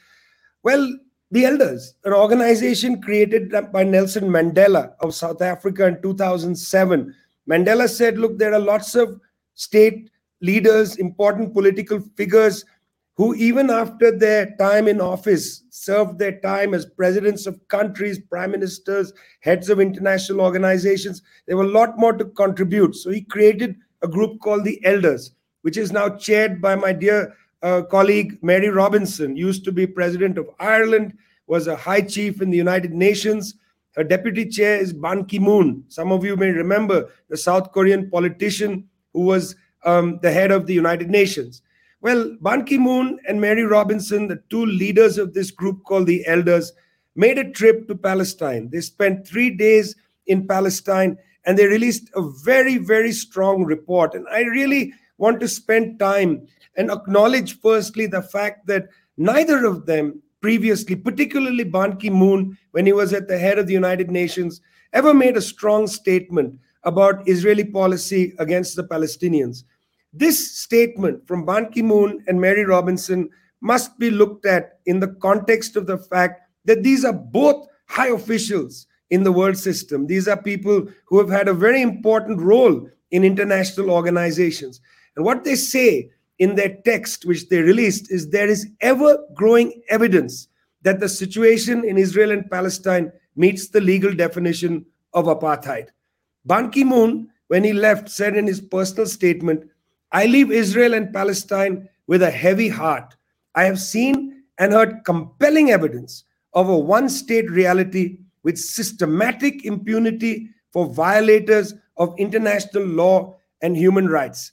Well, 0.63 0.91
the 1.31 1.45
Elders, 1.45 1.95
an 2.05 2.13
organization 2.13 3.01
created 3.01 3.55
by 3.73 3.85
Nelson 3.85 4.29
Mandela 4.29 4.95
of 5.01 5.15
South 5.15 5.43
Africa 5.43 5.87
in 5.87 6.03
2007. 6.03 7.15
Mandela 7.49 7.89
said, 7.89 8.19
Look, 8.19 8.39
there 8.39 8.53
are 8.53 8.59
lots 8.59 8.97
of 8.97 9.21
state 9.55 10.11
leaders, 10.41 10.97
important 10.97 11.55
political 11.55 12.01
figures 12.17 12.65
who, 13.17 13.35
even 13.35 13.71
after 13.71 14.11
their 14.11 14.57
time 14.57 14.89
in 14.89 15.01
office, 15.01 15.63
served 15.71 16.19
their 16.19 16.41
time 16.41 16.75
as 16.75 16.87
presidents 16.87 17.47
of 17.47 17.69
countries, 17.69 18.19
prime 18.19 18.51
ministers, 18.51 19.13
heads 19.41 19.69
of 19.69 19.79
international 19.79 20.41
organizations. 20.41 21.23
There 21.47 21.57
were 21.57 21.65
a 21.65 21.69
lot 21.69 21.99
more 21.99 22.15
to 22.15 22.25
contribute. 22.25 22.97
So 22.97 23.11
he 23.11 23.21
created 23.23 23.77
a 24.03 24.09
group 24.09 24.41
called 24.41 24.65
the 24.65 24.85
Elders, 24.85 25.33
which 25.63 25.77
is 25.77 25.93
now 25.93 26.09
chaired 26.17 26.61
by 26.61 26.75
my 26.75 26.93
dear 26.93 27.37
uh, 27.63 27.83
colleague 27.83 28.39
Mary 28.43 28.69
Robinson, 28.69 29.37
used 29.37 29.65
to 29.65 29.73
be 29.73 29.87
president 29.87 30.39
of 30.39 30.49
Ireland, 30.59 31.17
was 31.47 31.67
a 31.67 31.77
high 31.77 32.03
chief 32.03 32.41
in 32.41 32.51
the 32.51 32.57
United 32.57 32.93
Nations. 32.93 33.55
Her 33.97 34.05
deputy 34.05 34.47
chair 34.47 34.79
is 34.79 34.93
Ban 34.93 35.25
Ki 35.25 35.39
moon. 35.39 35.85
Some 35.89 36.13
of 36.13 36.25
you 36.25 36.37
may 36.37 36.51
remember 36.51 37.11
the 37.29 37.37
South 37.37 37.73
Korean 37.73 38.09
politician 38.11 38.89
who 39.13 39.23
was 39.23 39.57
um, 39.85 40.19
the 40.23 40.31
head 40.31 40.53
of 40.53 40.67
the 40.67 40.75
United 40.75 41.11
Nations. 41.11 41.63
Well, 42.01 42.37
Ban 42.41 42.65
Ki 42.65 42.79
moon 42.79 43.19
and 43.29 43.41
Mary 43.41 43.65
Robinson, 43.65 44.29
the 44.29 44.43
two 44.49 44.65
leaders 44.65 45.19
of 45.19 45.35
this 45.35 45.51
group 45.51 45.85
called 45.85 46.07
the 46.07 46.27
Elders, 46.27 46.73
made 47.17 47.37
a 47.37 47.51
trip 47.51 47.89
to 47.89 47.95
Palestine. 47.95 48.71
They 48.71 48.81
spent 48.81 49.27
three 49.27 49.51
days 49.51 49.97
in 50.27 50.47
Palestine 50.47 51.19
and 51.45 51.59
they 51.59 51.67
released 51.67 52.11
a 52.15 52.23
very, 52.45 52.79
very 52.79 53.13
strong 53.13 53.65
report. 53.65 54.15
And 54.15 54.27
I 54.31 54.43
really 54.43 54.93
want 55.21 55.39
to 55.41 55.49
spend 55.49 55.99
time 56.01 56.47
and 56.77 56.91
acknowledge, 56.91 57.61
firstly, 57.61 58.07
the 58.07 58.23
fact 58.23 58.67
that 58.67 58.89
neither 59.17 59.67
of 59.67 59.87
them 59.87 60.23
previously, 60.41 60.97
particularly 60.97 61.65
Ban 61.65 61.99
Ki 61.99 62.11
moon, 62.11 62.57
when 62.73 62.87
he 62.87 62.93
was 62.93 63.13
at 63.13 63.29
the 63.29 63.39
head 63.39 63.59
of 63.59 63.67
the 63.67 63.75
United 63.75 64.11
Nations, 64.11 64.61
ever 64.95 65.13
made 65.13 65.37
a 65.37 65.43
strong 65.43 65.87
statement 65.87 66.59
about 66.85 67.29
Israeli 67.29 67.65
policy 67.65 68.35
against 68.39 68.75
the 68.75 68.85
Palestinians. 68.85 69.65
This 70.13 70.59
statement 70.59 71.27
from 71.29 71.45
Ban 71.45 71.71
Ki 71.71 71.83
moon 71.83 72.25
and 72.27 72.41
Mary 72.41 72.65
Robinson 72.65 73.29
must 73.61 73.99
be 73.99 74.11
looked 74.11 74.47
at 74.47 74.79
in 74.87 75.01
the 75.01 75.15
context 75.21 75.77
of 75.77 75.87
the 75.87 75.99
fact 75.99 76.41
that 76.65 76.83
these 76.83 77.05
are 77.05 77.13
both 77.13 77.67
high 77.87 78.09
officials 78.09 78.87
in 79.11 79.23
the 79.23 79.33
world 79.33 79.59
system. 79.59 80.07
These 80.07 80.29
are 80.29 80.41
people 80.41 80.89
who 81.07 81.19
have 81.19 81.29
had 81.29 81.49
a 81.49 81.55
very 81.55 81.83
important 81.83 82.41
role 82.41 82.89
in 83.11 83.25
international 83.25 83.91
organizations. 83.91 84.81
And 85.17 85.25
what 85.25 85.45
they 85.45 85.57
say 85.57 86.11
in 86.39 86.55
their 86.55 86.77
text, 86.85 87.27
which 87.27 87.49
they 87.49 87.61
released, 87.61 88.11
is 88.11 88.31
there 88.31 88.49
is 88.49 88.69
ever 88.81 89.19
growing 89.35 89.83
evidence 89.89 90.49
that 90.83 91.01
the 91.01 91.09
situation 91.09 91.85
in 91.85 91.99
Israel 91.99 92.31
and 92.31 92.51
Palestine 92.51 93.13
meets 93.37 93.69
the 93.69 93.81
legal 93.81 94.15
definition 94.15 94.87
of 95.13 95.27
apartheid. 95.27 95.89
Ban 96.47 96.71
Ki 96.71 96.85
moon, 96.85 97.29
when 97.49 97.65
he 97.65 97.73
left, 97.73 98.09
said 98.09 98.37
in 98.37 98.47
his 98.47 98.61
personal 98.61 99.07
statement, 99.07 99.69
I 100.13 100.27
leave 100.27 100.51
Israel 100.51 100.95
and 100.95 101.13
Palestine 101.13 101.89
with 102.07 102.23
a 102.23 102.31
heavy 102.31 102.69
heart. 102.69 103.15
I 103.55 103.65
have 103.65 103.81
seen 103.81 104.43
and 104.59 104.73
heard 104.73 105.05
compelling 105.05 105.71
evidence 105.71 106.25
of 106.55 106.69
a 106.69 106.79
one 106.79 107.09
state 107.09 107.51
reality 107.51 108.19
with 108.43 108.59
systematic 108.59 109.65
impunity 109.65 110.49
for 110.73 110.87
violators 110.87 111.75
of 111.97 112.15
international 112.19 112.85
law 112.85 113.37
and 113.63 113.77
human 113.77 114.09
rights. 114.09 114.53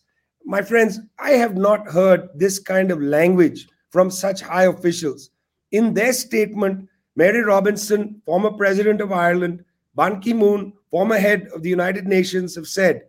My 0.50 0.62
friends, 0.62 1.02
I 1.20 1.32
have 1.32 1.58
not 1.58 1.90
heard 1.90 2.30
this 2.34 2.58
kind 2.58 2.90
of 2.90 3.02
language 3.02 3.68
from 3.90 4.10
such 4.10 4.40
high 4.40 4.64
officials. 4.64 5.30
In 5.74 5.94
their 5.94 6.14
statement, 6.14 6.88
Mary 7.18 7.44
Robinson, 7.44 8.22
former 8.26 8.52
president 8.52 9.02
of 9.02 9.12
Ireland, 9.12 9.66
Ban 9.98 10.22
Ki 10.22 10.34
moon, 10.34 10.72
former 10.90 11.18
head 11.18 11.50
of 11.54 11.64
the 11.64 11.70
United 11.70 12.08
Nations, 12.08 12.56
have 12.56 12.66
said 12.66 13.02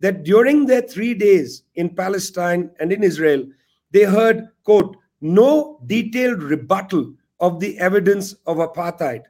that 0.00 0.24
during 0.24 0.64
their 0.64 0.80
three 0.80 1.12
days 1.12 1.64
in 1.74 1.94
Palestine 1.94 2.70
and 2.80 2.90
in 2.90 3.02
Israel, 3.02 3.44
they 3.90 4.04
heard, 4.04 4.48
quote, 4.64 4.96
no 5.20 5.80
detailed 5.84 6.42
rebuttal 6.42 7.12
of 7.40 7.60
the 7.60 7.78
evidence 7.78 8.32
of 8.46 8.56
apartheid. 8.56 9.24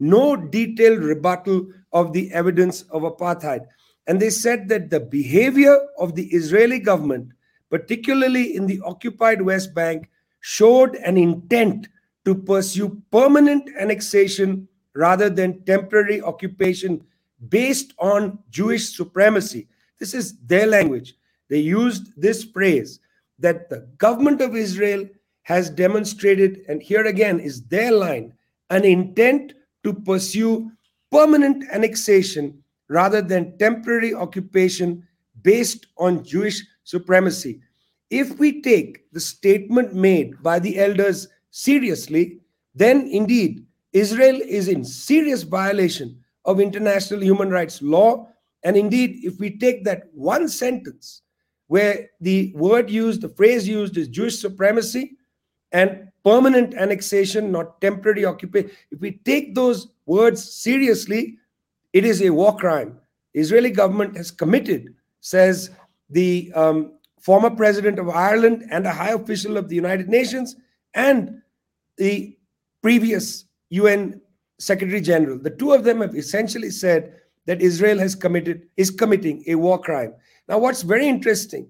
No 0.00 0.34
detailed 0.34 0.98
rebuttal 0.98 1.68
of 1.92 2.12
the 2.12 2.32
evidence 2.32 2.82
of 2.90 3.02
apartheid. 3.02 3.64
And 4.06 4.20
they 4.20 4.30
said 4.30 4.68
that 4.68 4.90
the 4.90 5.00
behavior 5.00 5.78
of 5.98 6.14
the 6.14 6.26
Israeli 6.26 6.78
government, 6.78 7.32
particularly 7.70 8.54
in 8.54 8.66
the 8.66 8.80
occupied 8.84 9.42
West 9.42 9.74
Bank, 9.74 10.08
showed 10.40 10.94
an 10.96 11.16
intent 11.16 11.88
to 12.24 12.34
pursue 12.34 13.02
permanent 13.10 13.68
annexation 13.78 14.68
rather 14.94 15.28
than 15.28 15.62
temporary 15.64 16.22
occupation 16.22 17.04
based 17.48 17.92
on 17.98 18.38
Jewish 18.50 18.96
supremacy. 18.96 19.68
This 19.98 20.14
is 20.14 20.38
their 20.46 20.66
language. 20.66 21.14
They 21.48 21.58
used 21.58 22.12
this 22.16 22.44
phrase 22.44 23.00
that 23.38 23.68
the 23.68 23.88
government 23.98 24.40
of 24.40 24.56
Israel 24.56 25.08
has 25.42 25.70
demonstrated, 25.70 26.64
and 26.68 26.82
here 26.82 27.04
again 27.06 27.38
is 27.38 27.62
their 27.64 27.92
line, 27.92 28.32
an 28.70 28.84
intent 28.84 29.52
to 29.84 29.92
pursue 29.92 30.72
permanent 31.12 31.64
annexation 31.72 32.62
rather 32.88 33.20
than 33.22 33.56
temporary 33.58 34.14
occupation 34.14 35.06
based 35.42 35.86
on 35.98 36.24
Jewish 36.24 36.62
supremacy. 36.84 37.60
If 38.10 38.38
we 38.38 38.62
take 38.62 39.10
the 39.12 39.20
statement 39.20 39.94
made 39.94 40.42
by 40.42 40.58
the 40.58 40.78
elders 40.78 41.28
seriously, 41.50 42.40
then 42.74 43.08
indeed 43.08 43.66
Israel 43.92 44.40
is 44.46 44.68
in 44.68 44.84
serious 44.84 45.42
violation 45.42 46.22
of 46.44 46.60
international 46.60 47.22
human 47.22 47.50
rights 47.50 47.82
law. 47.82 48.28
And 48.62 48.76
indeed, 48.76 49.24
if 49.24 49.38
we 49.40 49.58
take 49.58 49.84
that 49.84 50.04
one 50.12 50.48
sentence 50.48 51.22
where 51.68 52.10
the 52.20 52.52
word 52.54 52.90
used, 52.90 53.22
the 53.22 53.28
phrase 53.28 53.66
used 53.66 53.96
is 53.96 54.08
Jewish 54.08 54.38
supremacy 54.38 55.16
and 55.72 56.08
permanent 56.24 56.74
annexation, 56.74 57.50
not 57.50 57.80
temporary 57.80 58.24
occupation, 58.24 58.70
if 58.90 59.00
we 59.00 59.12
take 59.24 59.54
those 59.54 59.88
words 60.06 60.52
seriously, 60.52 61.38
it 61.96 62.04
is 62.04 62.20
a 62.20 62.28
war 62.28 62.54
crime. 62.54 62.98
Israeli 63.32 63.70
government 63.70 64.18
has 64.18 64.30
committed, 64.30 64.94
says 65.20 65.70
the 66.10 66.52
um, 66.54 66.92
former 67.22 67.48
president 67.48 67.98
of 67.98 68.10
Ireland 68.10 68.66
and 68.70 68.86
a 68.86 68.92
high 68.92 69.12
official 69.12 69.56
of 69.56 69.70
the 69.70 69.76
United 69.76 70.06
Nations 70.06 70.56
and 70.92 71.40
the 71.96 72.36
previous 72.82 73.46
UN 73.70 74.20
Secretary 74.58 75.00
General. 75.00 75.38
The 75.38 75.56
two 75.60 75.72
of 75.72 75.84
them 75.84 76.02
have 76.02 76.14
essentially 76.14 76.68
said 76.68 77.14
that 77.46 77.62
Israel 77.62 77.98
has 77.98 78.14
committed 78.14 78.68
is 78.76 78.90
committing 78.90 79.42
a 79.46 79.54
war 79.54 79.78
crime. 79.78 80.12
Now, 80.48 80.58
what's 80.58 80.82
very 80.82 81.08
interesting 81.08 81.66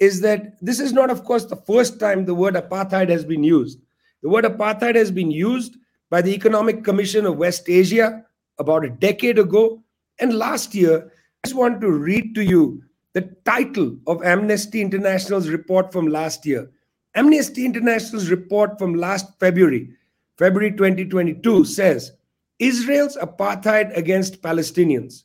is 0.00 0.20
that 0.22 0.56
this 0.60 0.80
is 0.80 0.92
not, 0.92 1.08
of 1.08 1.22
course, 1.22 1.44
the 1.44 1.62
first 1.70 2.00
time 2.00 2.24
the 2.24 2.34
word 2.34 2.54
apartheid 2.54 3.10
has 3.10 3.24
been 3.24 3.44
used. 3.44 3.78
The 4.22 4.28
word 4.28 4.44
apartheid 4.44 4.96
has 4.96 5.12
been 5.12 5.30
used 5.30 5.76
by 6.10 6.20
the 6.20 6.34
Economic 6.34 6.82
Commission 6.82 7.26
of 7.26 7.36
West 7.36 7.68
Asia 7.68 8.24
about 8.58 8.84
a 8.84 8.90
decade 8.90 9.38
ago. 9.38 9.82
And 10.20 10.34
last 10.34 10.74
year, 10.74 11.04
I 11.06 11.46
just 11.46 11.56
want 11.56 11.80
to 11.80 11.90
read 11.90 12.34
to 12.34 12.44
you 12.44 12.82
the 13.14 13.22
title 13.44 13.96
of 14.06 14.22
Amnesty 14.24 14.80
International's 14.80 15.48
report 15.48 15.92
from 15.92 16.08
last 16.08 16.44
year. 16.46 16.70
Amnesty 17.14 17.64
International's 17.64 18.30
report 18.30 18.78
from 18.78 18.94
last 18.94 19.26
February, 19.40 19.90
February 20.36 20.72
2022, 20.72 21.64
says 21.64 22.12
Israel's 22.58 23.16
apartheid 23.16 23.96
against 23.96 24.42
Palestinians 24.42 25.24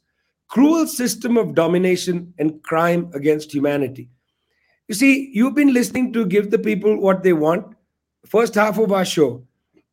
cruel 0.54 0.86
system 0.86 1.36
of 1.36 1.56
domination 1.56 2.32
and 2.38 2.62
crime 2.62 3.10
against 3.16 3.52
humanity. 3.52 4.08
You 4.88 4.94
see, 4.94 5.32
you've 5.34 5.56
been 5.56 5.74
listening 5.74 6.14
to 6.14 6.28
Give 6.28 6.52
the 6.52 6.60
People 6.60 7.02
What 7.02 7.24
They 7.24 7.34
Want, 7.34 7.76
first 8.28 8.54
half 8.54 8.78
of 8.78 8.92
our 8.92 9.04
show. 9.04 9.44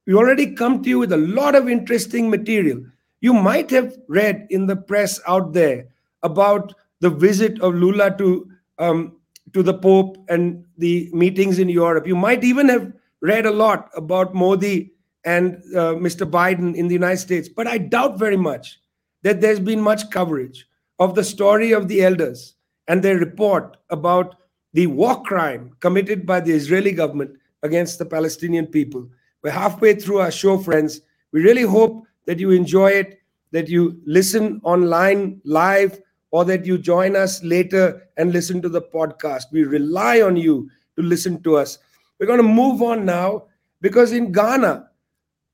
We 0.07 0.13
already 0.13 0.55
come 0.55 0.83
to 0.83 0.89
you 0.91 0.99
with 0.99 1.13
a 1.13 1.17
lot 1.17 1.55
of 1.55 1.71
interesting 1.71 2.29
material. 2.29 2.85
You 3.21 3.35
might 3.35 3.71
have 3.71 3.97
read 4.09 4.47
in 4.51 4.67
the 4.67 4.77
press 4.77 5.21
out 5.27 5.53
there 5.53 5.89
about 6.23 6.75
the 7.01 7.11
visit 7.11 7.61
of 7.61 7.75
Lula 7.75 8.17
to 8.19 8.49
um, 8.79 9.17
to 9.53 9.63
the 9.63 9.75
Pope 9.75 10.17
and 10.29 10.65
the 10.79 11.11
meetings 11.13 11.59
in 11.59 11.69
Europe. 11.69 12.07
You 12.07 12.17
might 12.17 12.45
even 12.45 12.69
have 12.69 12.93
read 13.21 13.47
a 13.47 13.51
lot 13.51 13.91
about 13.97 14.35
Modi 14.35 14.93
and 15.25 15.57
uh, 15.75 15.95
Mr. 15.95 16.29
Biden 16.29 16.75
in 16.75 16.89
the 16.89 16.95
United 16.95 17.19
States, 17.19 17.49
but 17.49 17.67
I 17.67 17.79
doubt 17.79 18.19
very 18.19 18.37
much 18.37 18.81
that 19.23 19.41
there's 19.41 19.61
been 19.61 19.81
much 19.81 20.11
coverage 20.11 20.67
of 20.99 21.15
the 21.15 21.25
story 21.25 21.73
of 21.73 21.89
the 21.89 22.03
elders 22.03 22.55
and 22.89 23.03
their 23.03 23.19
report 23.19 23.77
about 23.91 24.37
the 24.73 24.87
war 24.87 25.23
crime 25.23 25.73
committed 25.81 26.25
by 26.25 26.41
the 26.41 26.53
Israeli 26.53 26.93
government 26.93 27.33
against 27.63 27.99
the 27.99 28.07
Palestinian 28.07 28.67
people. 28.67 29.09
We're 29.43 29.51
halfway 29.51 29.95
through 29.95 30.21
our 30.21 30.31
show, 30.31 30.59
friends. 30.59 31.01
We 31.33 31.43
really 31.43 31.63
hope 31.63 32.05
that 32.31 32.39
you 32.39 32.53
enjoy 32.53 32.91
it, 32.91 33.19
that 33.51 33.69
you 33.69 34.01
listen 34.07 34.61
online 34.63 35.41
live, 35.45 36.01
or 36.31 36.45
that 36.45 36.65
you 36.65 36.79
join 36.79 37.17
us 37.17 37.43
later 37.43 38.07
and 38.19 38.33
listen 38.33 38.63
to 38.63 38.69
the 38.69 38.83
podcast. 38.83 39.47
We 39.51 39.65
rely 39.65 40.21
on 40.21 40.37
you 40.37 40.71
to 40.95 41.03
listen 41.03 41.43
to 41.43 41.57
us. 41.57 41.79
We're 42.21 42.29
going 42.29 42.39
to 42.39 42.45
move 42.45 42.83
on 42.83 43.05
now 43.05 43.47
because 43.81 44.13
in 44.13 44.31
Ghana, 44.31 44.91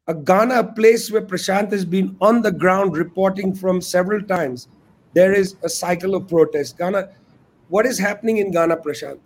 a 0.07 0.15
Ghana, 0.15 0.55
a 0.57 0.65
place 0.65 1.11
where 1.11 1.23
Prasanth 1.23 1.73
has 1.73 1.87
been 1.87 2.15
on 2.21 2.43
the 2.43 2.53
ground 2.53 2.95
reporting 2.99 3.55
from 3.55 3.81
several 3.81 4.21
times, 4.21 4.69
there 5.15 5.33
is 5.33 5.57
a 5.63 5.71
cycle 5.71 6.15
of 6.15 6.29
protest. 6.29 6.77
Ghana, 6.77 7.09
what 7.69 7.87
is 7.87 7.99
happening 7.99 8.37
in 8.37 8.51
Ghana, 8.51 8.77
Prasanth? 8.77 9.21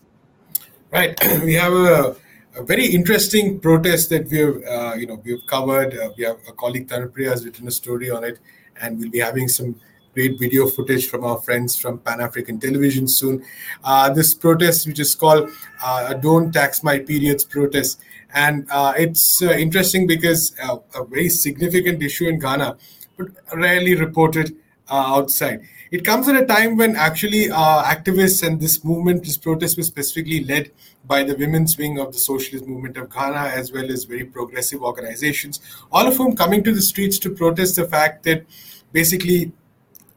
Right, 0.92 1.18
we 1.42 1.54
have 1.54 1.72
a, 1.72 2.14
a 2.60 2.64
very 2.64 2.86
interesting 2.86 3.58
protest 3.58 4.10
that 4.10 4.28
we've 4.28 4.62
uh, 4.64 4.94
you 4.94 5.06
know 5.06 5.20
we've 5.24 5.44
covered. 5.46 5.96
Uh, 5.98 6.10
we 6.16 6.24
have 6.24 6.38
a 6.46 6.52
colleague 6.52 6.88
Thanupriya 6.88 7.30
has 7.30 7.44
written 7.44 7.66
a 7.66 7.70
story 7.70 8.10
on 8.10 8.22
it, 8.22 8.38
and 8.80 8.98
we'll 8.98 9.10
be 9.10 9.20
having 9.20 9.48
some 9.48 9.80
great 10.14 10.38
video 10.38 10.66
footage 10.66 11.08
from 11.08 11.24
our 11.24 11.38
friends 11.40 11.76
from 11.78 11.98
Pan 11.98 12.20
African 12.20 12.60
Television 12.60 13.08
soon. 13.08 13.42
Uh, 13.82 14.12
this 14.12 14.34
protest, 14.34 14.86
which 14.86 15.00
is 15.00 15.14
called 15.14 15.48
uh, 15.82 16.12
"Don't 16.14 16.52
Tax 16.52 16.82
My 16.82 16.98
Periods" 16.98 17.44
protest, 17.44 18.00
and 18.34 18.66
uh, 18.70 18.92
it's 18.96 19.40
uh, 19.42 19.52
interesting 19.52 20.06
because 20.06 20.54
uh, 20.62 20.76
a 20.94 21.04
very 21.04 21.30
significant 21.30 22.02
issue 22.02 22.28
in 22.28 22.38
Ghana, 22.38 22.76
but 23.16 23.28
rarely 23.54 23.94
reported 23.94 24.54
uh, 24.90 25.16
outside. 25.16 25.62
It 25.90 26.04
comes 26.04 26.28
at 26.28 26.36
a 26.36 26.46
time 26.46 26.76
when 26.76 26.94
actually 26.94 27.48
activists 27.48 28.46
and 28.46 28.60
this 28.60 28.84
movement, 28.84 29.24
this 29.24 29.36
protest, 29.36 29.76
was 29.76 29.86
specifically 29.86 30.44
led 30.44 30.70
by 31.04 31.24
the 31.24 31.34
women's 31.36 31.76
wing 31.76 31.98
of 31.98 32.12
the 32.12 32.18
socialist 32.18 32.66
movement 32.66 32.96
of 32.96 33.12
Ghana, 33.12 33.52
as 33.54 33.72
well 33.72 33.90
as 33.90 34.04
very 34.04 34.24
progressive 34.24 34.82
organizations, 34.82 35.60
all 35.90 36.06
of 36.06 36.16
whom 36.16 36.36
coming 36.36 36.62
to 36.64 36.72
the 36.72 36.82
streets 36.82 37.18
to 37.20 37.30
protest 37.30 37.76
the 37.76 37.88
fact 37.88 38.24
that 38.24 38.44
basically 38.92 39.52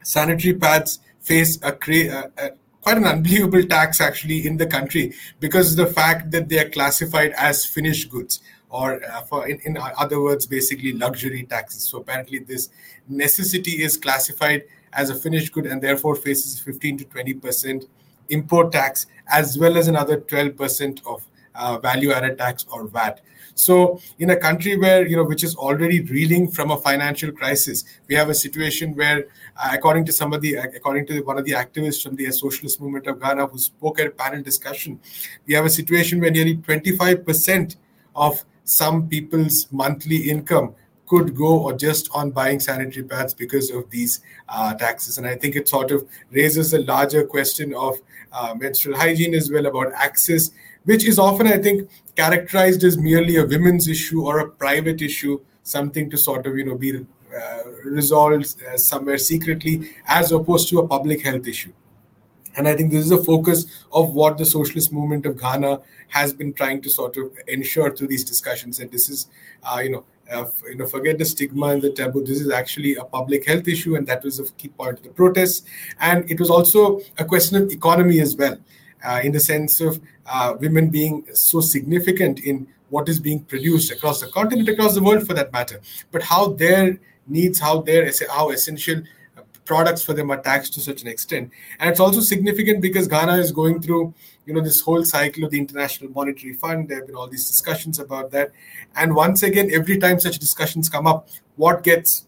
sanitary 0.02 0.54
pads 0.54 1.00
face 1.20 1.58
a, 1.62 1.72
a, 1.72 2.30
a, 2.38 2.50
quite 2.82 2.98
an 2.98 3.06
unbelievable 3.06 3.62
tax 3.62 4.00
actually 4.00 4.46
in 4.46 4.58
the 4.58 4.66
country 4.66 5.12
because 5.40 5.70
of 5.70 5.86
the 5.86 5.92
fact 5.92 6.30
that 6.30 6.48
they 6.50 6.58
are 6.58 6.68
classified 6.68 7.32
as 7.32 7.64
finished 7.64 8.10
goods 8.10 8.40
or 8.74 9.00
uh, 9.04 9.22
for 9.22 9.46
in, 9.46 9.60
in 9.64 9.78
other 10.04 10.20
words 10.20 10.46
basically 10.46 10.92
luxury 10.92 11.44
taxes. 11.44 11.84
So 11.84 11.98
apparently 11.98 12.40
this 12.40 12.70
necessity 13.08 13.82
is 13.84 13.96
classified 13.96 14.64
as 14.92 15.10
a 15.10 15.14
finished 15.14 15.52
good 15.52 15.66
and 15.66 15.80
therefore 15.80 16.16
faces 16.16 16.58
15 16.58 16.98
to 16.98 17.04
20 17.04 17.34
percent 17.34 17.84
import 18.30 18.72
tax 18.72 19.06
as 19.30 19.56
well 19.58 19.76
as 19.76 19.86
another 19.86 20.18
12 20.18 20.56
percent 20.56 21.02
of 21.06 21.24
uh, 21.54 21.78
value 21.78 22.10
added 22.10 22.36
tax 22.36 22.66
or 22.72 22.88
vat. 22.88 23.20
So 23.54 24.00
in 24.18 24.30
a 24.30 24.36
country 24.36 24.76
where 24.76 25.06
you 25.06 25.16
know 25.16 25.24
which 25.24 25.44
is 25.44 25.54
already 25.54 26.00
reeling 26.00 26.50
from 26.50 26.72
a 26.72 26.76
financial 26.76 27.30
crisis, 27.30 27.84
we 28.08 28.16
have 28.16 28.28
a 28.28 28.34
situation 28.34 28.96
where, 28.96 29.26
uh, 29.56 29.68
according 29.72 30.06
to 30.06 30.12
some 30.12 30.32
of 30.32 30.40
the 30.40 30.54
according 30.54 31.06
to 31.06 31.20
one 31.20 31.38
of 31.38 31.44
the 31.44 31.52
activists 31.52 32.02
from 32.02 32.16
the 32.16 32.32
socialist 32.32 32.80
movement 32.80 33.06
of 33.06 33.20
Ghana 33.20 33.46
who 33.46 33.58
spoke 33.58 34.00
at 34.00 34.08
a 34.08 34.10
panel 34.10 34.42
discussion, 34.42 34.98
we 35.46 35.54
have 35.54 35.64
a 35.64 35.70
situation 35.70 36.20
where 36.20 36.32
nearly 36.32 36.56
25 36.56 37.24
percent 37.24 37.76
of 38.16 38.44
some 38.64 39.08
people's 39.08 39.68
monthly 39.70 40.30
income 40.30 40.74
could 41.06 41.36
go 41.36 41.60
or 41.60 41.74
just 41.74 42.08
on 42.14 42.30
buying 42.30 42.58
sanitary 42.58 43.06
pads 43.06 43.34
because 43.34 43.70
of 43.70 43.88
these 43.90 44.20
uh, 44.48 44.74
taxes. 44.74 45.18
And 45.18 45.26
I 45.26 45.36
think 45.36 45.54
it 45.54 45.68
sort 45.68 45.90
of 45.90 46.08
raises 46.30 46.72
a 46.72 46.80
larger 46.80 47.24
question 47.26 47.74
of 47.74 47.98
uh, 48.32 48.54
menstrual 48.58 48.96
hygiene 48.96 49.34
as 49.34 49.50
well 49.50 49.66
about 49.66 49.92
access 49.94 50.50
which 50.84 51.06
is 51.06 51.18
often, 51.18 51.46
I 51.46 51.58
think, 51.58 51.90
characterized 52.14 52.84
as 52.84 52.96
merely 52.96 53.36
a 53.36 53.46
women's 53.46 53.88
issue 53.88 54.24
or 54.24 54.38
a 54.40 54.50
private 54.50 55.02
issue, 55.02 55.40
something 55.62 56.10
to 56.10 56.16
sort 56.16 56.46
of, 56.46 56.56
you 56.56 56.64
know, 56.64 56.76
be 56.76 56.96
uh, 56.96 57.62
resolved 57.84 58.62
uh, 58.62 58.76
somewhere 58.76 59.18
secretly, 59.18 59.90
as 60.06 60.32
opposed 60.32 60.68
to 60.68 60.78
a 60.80 60.86
public 60.86 61.22
health 61.22 61.46
issue. 61.46 61.72
And 62.56 62.68
I 62.68 62.74
think 62.74 62.92
this 62.92 63.04
is 63.04 63.10
a 63.10 63.22
focus 63.22 63.66
of 63.92 64.14
what 64.14 64.38
the 64.38 64.44
socialist 64.44 64.92
movement 64.92 65.26
of 65.26 65.40
Ghana 65.40 65.80
has 66.08 66.32
been 66.32 66.52
trying 66.52 66.82
to 66.82 66.90
sort 66.90 67.16
of 67.16 67.32
ensure 67.48 67.94
through 67.94 68.08
these 68.08 68.24
discussions. 68.24 68.78
And 68.80 68.90
this 68.90 69.08
is, 69.08 69.28
uh, 69.62 69.80
you 69.82 69.90
know, 69.90 70.04
uh, 70.30 70.46
you 70.68 70.76
know, 70.76 70.86
forget 70.86 71.18
the 71.18 71.24
stigma 71.24 71.66
and 71.66 71.82
the 71.82 71.90
taboo. 71.90 72.24
This 72.24 72.40
is 72.40 72.50
actually 72.50 72.94
a 72.96 73.04
public 73.04 73.46
health 73.46 73.68
issue, 73.68 73.96
and 73.96 74.06
that 74.06 74.24
was 74.24 74.40
a 74.40 74.44
key 74.52 74.68
point 74.68 74.98
of 74.98 75.02
the 75.02 75.10
protests. 75.10 75.66
And 76.00 76.30
it 76.30 76.40
was 76.40 76.50
also 76.50 77.00
a 77.18 77.24
question 77.24 77.62
of 77.62 77.70
economy 77.70 78.20
as 78.20 78.36
well 78.36 78.56
uh, 79.04 79.20
in 79.22 79.32
the 79.32 79.40
sense 79.40 79.80
of 79.80 80.00
uh, 80.26 80.54
women 80.58 80.88
being 80.88 81.26
so 81.34 81.60
significant 81.60 82.40
in 82.40 82.66
what 82.88 83.08
is 83.08 83.20
being 83.20 83.40
produced 83.40 83.90
across 83.90 84.20
the 84.20 84.28
continent, 84.28 84.68
across 84.68 84.94
the 84.94 85.02
world 85.02 85.26
for 85.26 85.34
that 85.34 85.52
matter, 85.52 85.80
but 86.10 86.22
how 86.22 86.48
their 86.48 86.98
needs, 87.26 87.58
how 87.58 87.80
their 87.80 88.10
how 88.30 88.50
essential 88.50 89.02
products 89.64 90.02
for 90.02 90.12
them 90.12 90.30
are 90.30 90.40
taxed 90.40 90.74
to 90.74 90.80
such 90.80 91.02
an 91.02 91.08
extent. 91.08 91.50
And 91.78 91.90
it's 91.90 92.00
also 92.00 92.20
significant 92.20 92.80
because 92.80 93.08
Ghana 93.08 93.36
is 93.36 93.52
going 93.52 93.80
through, 93.80 94.14
you 94.46 94.54
know, 94.54 94.60
this 94.60 94.80
whole 94.80 95.04
cycle 95.04 95.44
of 95.44 95.50
the 95.50 95.58
International 95.58 96.10
Monetary 96.10 96.54
Fund. 96.54 96.88
There 96.88 96.98
have 96.98 97.06
been 97.06 97.16
all 97.16 97.28
these 97.28 97.46
discussions 97.46 97.98
about 97.98 98.30
that. 98.32 98.52
And 98.96 99.14
once 99.14 99.42
again, 99.42 99.70
every 99.72 99.98
time 99.98 100.20
such 100.20 100.38
discussions 100.38 100.88
come 100.88 101.06
up, 101.06 101.28
what 101.56 101.82
gets 101.82 102.26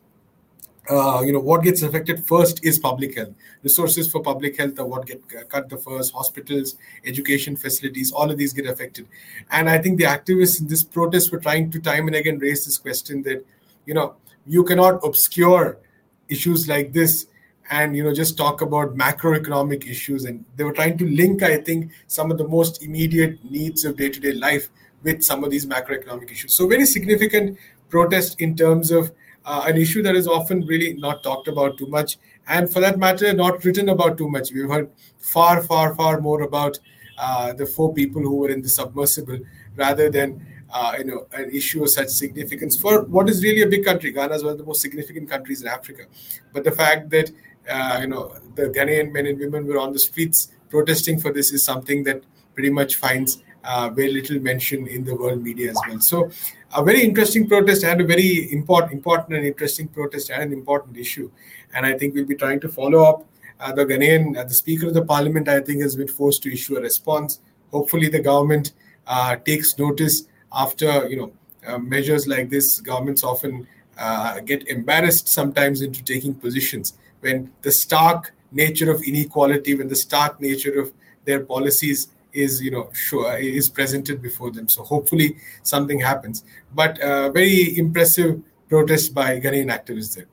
uh, 0.88 1.20
you 1.24 1.32
know 1.32 1.40
what 1.40 1.64
gets 1.64 1.82
affected 1.82 2.24
first 2.24 2.64
is 2.64 2.78
public 2.78 3.16
health 3.16 3.34
resources 3.64 4.08
for 4.10 4.22
public 4.22 4.56
health 4.56 4.78
are 4.78 4.86
what 4.86 5.04
get 5.04 5.20
cut 5.48 5.68
the 5.68 5.76
first 5.76 6.12
hospitals 6.14 6.76
education 7.04 7.56
facilities 7.56 8.12
all 8.12 8.30
of 8.30 8.38
these 8.38 8.52
get 8.52 8.66
affected 8.66 9.06
and 9.50 9.68
i 9.68 9.76
think 9.78 9.98
the 9.98 10.04
activists 10.04 10.60
in 10.60 10.68
this 10.68 10.84
protest 10.84 11.32
were 11.32 11.40
trying 11.40 11.70
to 11.70 11.80
time 11.80 12.06
and 12.06 12.14
again 12.14 12.38
raise 12.38 12.64
this 12.64 12.78
question 12.78 13.20
that 13.22 13.44
you 13.84 13.94
know 13.94 14.14
you 14.46 14.62
cannot 14.62 15.04
obscure 15.04 15.78
issues 16.28 16.68
like 16.68 16.92
this 16.92 17.26
and 17.70 17.96
you 17.96 18.04
know 18.04 18.14
just 18.14 18.36
talk 18.36 18.60
about 18.60 18.96
macroeconomic 18.96 19.88
issues 19.88 20.24
and 20.24 20.44
they 20.56 20.64
were 20.64 20.72
trying 20.72 20.96
to 20.96 21.08
link 21.08 21.42
i 21.42 21.56
think 21.56 21.90
some 22.06 22.30
of 22.30 22.38
the 22.38 22.46
most 22.46 22.82
immediate 22.82 23.38
needs 23.50 23.84
of 23.84 23.96
day-to-day 23.96 24.32
life 24.32 24.68
with 25.02 25.22
some 25.22 25.42
of 25.42 25.50
these 25.50 25.66
macroeconomic 25.66 26.30
issues 26.30 26.52
so 26.52 26.68
very 26.68 26.86
significant 26.86 27.58
protest 27.88 28.40
in 28.40 28.56
terms 28.56 28.90
of 28.90 29.10
uh, 29.46 29.62
an 29.66 29.76
issue 29.76 30.02
that 30.02 30.16
is 30.16 30.26
often 30.26 30.66
really 30.66 30.94
not 30.94 31.22
talked 31.22 31.48
about 31.48 31.78
too 31.78 31.86
much, 31.86 32.18
and 32.48 32.70
for 32.70 32.80
that 32.80 32.98
matter, 32.98 33.32
not 33.32 33.64
written 33.64 33.88
about 33.88 34.18
too 34.18 34.28
much. 34.28 34.52
We've 34.52 34.68
heard 34.68 34.90
far, 35.18 35.62
far, 35.62 35.94
far 35.94 36.20
more 36.20 36.42
about 36.42 36.78
uh, 37.16 37.52
the 37.52 37.64
four 37.64 37.94
people 37.94 38.20
who 38.20 38.34
were 38.34 38.50
in 38.50 38.60
the 38.60 38.68
submersible 38.68 39.38
rather 39.76 40.10
than 40.10 40.44
uh, 40.72 40.94
you 40.98 41.04
know 41.04 41.26
an 41.32 41.50
issue 41.50 41.82
of 41.82 41.90
such 41.90 42.08
significance 42.08 42.76
for 42.76 43.02
what 43.02 43.28
is 43.28 43.42
really 43.42 43.62
a 43.62 43.66
big 43.66 43.84
country. 43.84 44.12
Ghana 44.12 44.34
is 44.34 44.44
one 44.44 44.52
of 44.52 44.58
the 44.58 44.64
most 44.64 44.82
significant 44.82 45.28
countries 45.30 45.62
in 45.62 45.68
Africa, 45.68 46.04
but 46.52 46.64
the 46.64 46.72
fact 46.72 47.10
that 47.10 47.30
uh, 47.68 47.98
you 48.00 48.08
know 48.08 48.36
the 48.54 48.68
Ghanaian 48.68 49.12
men 49.12 49.26
and 49.26 49.38
women 49.38 49.66
were 49.66 49.78
on 49.78 49.92
the 49.92 49.98
streets 49.98 50.52
protesting 50.68 51.18
for 51.18 51.32
this 51.32 51.52
is 51.52 51.64
something 51.64 52.04
that 52.04 52.22
pretty 52.54 52.70
much 52.70 52.96
finds 52.96 53.42
uh, 53.64 53.90
very 53.90 54.12
little 54.12 54.40
mention 54.40 54.86
in 54.86 55.04
the 55.04 55.14
world 55.14 55.42
media 55.42 55.70
as 55.70 55.78
well. 55.86 56.00
So, 56.00 56.30
a 56.74 56.82
very 56.84 57.02
interesting 57.02 57.48
protest 57.48 57.84
and 57.84 58.00
a 58.00 58.04
very 58.04 58.52
important, 58.52 58.92
important 58.92 59.36
and 59.36 59.46
interesting 59.46 59.88
protest 59.88 60.30
and 60.30 60.42
an 60.42 60.52
important 60.52 60.96
issue. 60.96 61.30
And 61.74 61.84
I 61.84 61.96
think 61.98 62.14
we'll 62.14 62.26
be 62.26 62.36
trying 62.36 62.60
to 62.60 62.68
follow 62.68 63.02
up. 63.04 63.26
Uh, 63.58 63.72
the 63.72 63.84
Ghanaian, 63.84 64.36
uh, 64.36 64.44
the 64.44 64.54
Speaker 64.54 64.88
of 64.88 64.94
the 64.94 65.04
Parliament, 65.04 65.48
I 65.48 65.60
think, 65.60 65.82
has 65.82 65.96
been 65.96 66.08
forced 66.08 66.42
to 66.42 66.52
issue 66.52 66.76
a 66.76 66.80
response. 66.80 67.40
Hopefully, 67.70 68.08
the 68.08 68.20
government 68.20 68.72
uh, 69.06 69.36
takes 69.36 69.78
notice 69.78 70.24
after 70.56 71.08
you 71.08 71.16
know 71.16 71.32
uh, 71.66 71.78
measures 71.78 72.26
like 72.26 72.50
this. 72.50 72.80
Governments 72.80 73.22
often 73.22 73.66
uh, 73.98 74.40
get 74.40 74.66
embarrassed 74.68 75.28
sometimes 75.28 75.82
into 75.82 76.02
taking 76.02 76.34
positions 76.34 76.94
when 77.20 77.50
the 77.62 77.70
stark 77.70 78.32
nature 78.52 78.90
of 78.90 79.02
inequality, 79.02 79.74
when 79.74 79.88
the 79.88 79.96
stark 79.96 80.40
nature 80.40 80.80
of 80.80 80.92
their 81.24 81.40
policies 81.40 82.08
is 82.32 82.62
you 82.62 82.70
know 82.70 82.88
sure 82.92 83.36
is 83.38 83.68
presented 83.68 84.22
before 84.22 84.50
them. 84.50 84.68
So 84.68 84.82
hopefully 84.82 85.36
something 85.62 86.00
happens. 86.00 86.44
But 86.74 87.00
uh, 87.00 87.30
very 87.30 87.76
impressive 87.78 88.42
protest 88.68 89.14
by 89.14 89.40
Ghanaian 89.40 89.70
activists 89.70 90.16
there. 90.16 90.26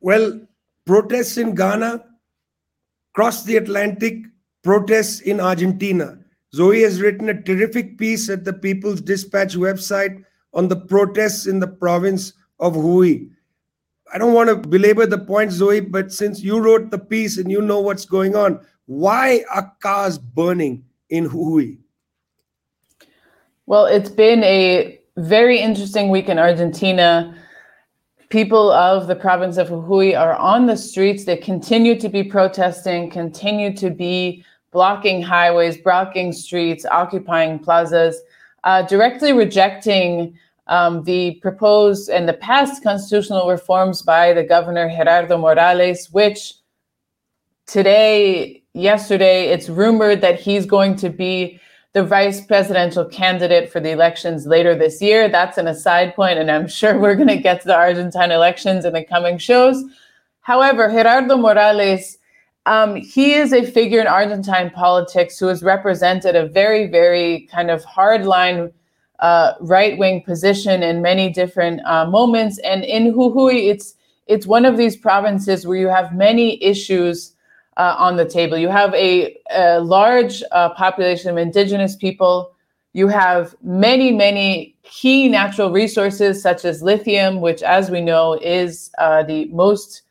Well, 0.00 0.40
protests 0.84 1.36
in 1.36 1.54
Ghana, 1.54 2.04
cross 3.14 3.44
the 3.44 3.56
Atlantic, 3.56 4.24
protests 4.64 5.20
in 5.20 5.40
Argentina. 5.40 6.21
Zoe 6.54 6.82
has 6.82 7.00
written 7.00 7.28
a 7.30 7.42
terrific 7.42 7.96
piece 7.96 8.28
at 8.28 8.44
the 8.44 8.52
People's 8.52 9.00
Dispatch 9.00 9.54
website 9.56 10.22
on 10.52 10.68
the 10.68 10.76
protests 10.76 11.46
in 11.46 11.60
the 11.60 11.68
province 11.68 12.34
of 12.60 12.74
Jujuy. 12.74 13.30
I 14.12 14.18
don't 14.18 14.34
want 14.34 14.50
to 14.50 14.56
belabor 14.56 15.06
the 15.06 15.18
point, 15.18 15.52
Zoe, 15.52 15.80
but 15.80 16.12
since 16.12 16.42
you 16.42 16.60
wrote 16.60 16.90
the 16.90 16.98
piece 16.98 17.38
and 17.38 17.50
you 17.50 17.62
know 17.62 17.80
what's 17.80 18.04
going 18.04 18.36
on, 18.36 18.60
why 18.84 19.44
are 19.50 19.72
cars 19.80 20.18
burning 20.18 20.84
in 21.08 21.30
Jujuy? 21.30 21.78
Well, 23.64 23.86
it's 23.86 24.10
been 24.10 24.44
a 24.44 25.00
very 25.16 25.58
interesting 25.58 26.10
week 26.10 26.28
in 26.28 26.38
Argentina. 26.38 27.34
People 28.28 28.70
of 28.72 29.06
the 29.06 29.16
province 29.16 29.56
of 29.56 29.68
Jujuy 29.68 30.18
are 30.18 30.34
on 30.34 30.66
the 30.66 30.76
streets. 30.76 31.24
They 31.24 31.38
continue 31.38 31.98
to 31.98 32.10
be 32.10 32.22
protesting, 32.22 33.10
continue 33.10 33.74
to 33.76 33.88
be 33.88 34.44
blocking 34.72 35.22
highways, 35.22 35.76
blocking 35.76 36.32
streets, 36.32 36.84
occupying 36.86 37.58
plazas, 37.58 38.20
uh, 38.64 38.82
directly 38.82 39.32
rejecting 39.32 40.36
um, 40.66 41.04
the 41.04 41.32
proposed 41.42 42.08
and 42.08 42.28
the 42.28 42.32
past 42.32 42.82
constitutional 42.82 43.48
reforms 43.48 44.02
by 44.02 44.32
the 44.32 44.42
governor 44.42 44.88
Gerardo 44.88 45.36
Morales, 45.36 46.10
which 46.10 46.54
today, 47.66 48.62
yesterday, 48.72 49.48
it's 49.48 49.68
rumored 49.68 50.20
that 50.22 50.40
he's 50.40 50.66
going 50.66 50.96
to 50.96 51.10
be 51.10 51.60
the 51.92 52.02
vice 52.02 52.40
presidential 52.40 53.04
candidate 53.04 53.70
for 53.70 53.80
the 53.80 53.90
elections 53.90 54.46
later 54.46 54.74
this 54.74 55.02
year. 55.02 55.28
That's 55.28 55.58
an 55.58 55.68
aside 55.68 56.14
point, 56.14 56.38
and 56.38 56.50
I'm 56.50 56.68
sure 56.78 56.98
we're 56.98 57.16
going 57.16 57.28
to 57.28 57.36
get 57.36 57.60
to 57.62 57.66
the 57.66 57.76
Argentine 57.76 58.30
elections 58.30 58.84
in 58.84 58.94
the 58.94 59.04
coming 59.04 59.36
shows. 59.36 59.84
However, 60.40 60.88
Gerardo 60.90 61.36
Morales, 61.36 62.18
um, 62.66 62.96
he 62.96 63.34
is 63.34 63.52
a 63.52 63.64
figure 63.64 64.00
in 64.00 64.06
Argentine 64.06 64.70
politics 64.70 65.38
who 65.38 65.46
has 65.46 65.62
represented 65.62 66.36
a 66.36 66.46
very, 66.46 66.86
very 66.86 67.48
kind 67.50 67.70
of 67.70 67.84
hardline 67.84 68.72
uh, 69.18 69.54
right 69.60 69.98
wing 69.98 70.22
position 70.22 70.82
in 70.82 71.02
many 71.02 71.30
different 71.30 71.80
uh, 71.86 72.06
moments. 72.06 72.58
And 72.58 72.84
in 72.84 73.14
Jujuy, 73.14 73.70
it's 73.70 73.94
it's 74.26 74.46
one 74.46 74.64
of 74.64 74.76
these 74.76 74.96
provinces 74.96 75.66
where 75.66 75.76
you 75.76 75.88
have 75.88 76.14
many 76.14 76.62
issues 76.62 77.34
uh, 77.76 77.96
on 77.98 78.16
the 78.16 78.24
table. 78.24 78.56
You 78.56 78.68
have 78.68 78.94
a, 78.94 79.36
a 79.50 79.80
large 79.80 80.42
uh, 80.52 80.70
population 80.70 81.30
of 81.30 81.36
indigenous 81.36 81.96
people. 81.96 82.54
You 82.92 83.08
have 83.08 83.54
many, 83.62 84.12
many 84.12 84.76
key 84.84 85.28
natural 85.28 85.72
resources 85.72 86.40
such 86.40 86.64
as 86.64 86.82
lithium, 86.82 87.40
which, 87.40 87.62
as 87.62 87.90
we 87.90 88.00
know, 88.00 88.34
is 88.34 88.90
uh, 88.98 89.24
the 89.24 89.46
most 89.46 90.02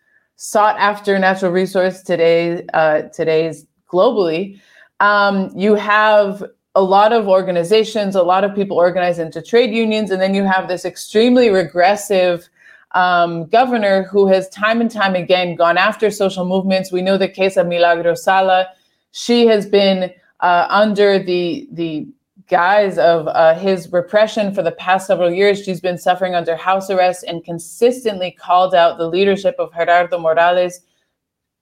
sought 0.42 0.76
after 0.80 1.20
natural 1.20 1.52
resource 1.52 2.02
today. 2.02 2.66
Uh, 2.74 3.04
today's 3.14 3.68
globally. 3.88 4.60
Um, 5.00 5.52
you 5.56 5.76
have 5.76 6.44
a 6.74 6.82
lot 6.82 7.14
of 7.14 7.28
organizations, 7.28 8.16
a 8.16 8.24
lot 8.24 8.44
of 8.44 8.56
people 8.56 8.76
organized 8.76 9.20
into 9.20 9.40
trade 9.40 9.72
unions, 9.72 10.10
and 10.10 10.20
then 10.20 10.34
you 10.34 10.44
have 10.44 10.68
this 10.68 10.84
extremely 10.84 11.52
regressive 11.52 12.50
um, 12.94 13.46
governor 13.50 14.02
who 14.06 14.26
has 14.26 14.50
time 14.50 14.82
and 14.82 14.90
time 14.90 15.14
again 15.14 15.56
gone 15.56 15.78
after 15.78 16.10
social 16.10 16.44
movements. 16.44 16.92
We 16.92 17.04
know 17.04 17.20
the 17.20 17.30
case 17.30 17.56
of 17.56 17.68
Milagro 17.68 18.16
Sala. 18.16 18.66
She 19.12 19.46
has 19.46 19.68
been 19.68 20.12
uh, 20.40 20.66
under 20.70 21.20
the 21.20 21.68
the 21.72 22.08
guise 22.52 22.98
of 22.98 23.28
uh, 23.30 23.56
his 23.56 23.92
repression 23.94 24.54
for 24.54 24.62
the 24.62 24.74
past 24.74 25.08
several 25.08 25.32
years. 25.32 25.64
She's 25.64 25.80
been 25.80 25.98
suffering 25.98 26.36
under 26.36 26.56
house 26.56 26.90
arrest 26.90 27.24
and 27.26 27.44
consistently 27.44 28.30
called 28.30 28.76
out 28.76 28.98
the 28.98 29.08
leadership 29.08 29.56
of 29.58 29.74
Gerardo 29.74 30.20
Morales 30.20 30.82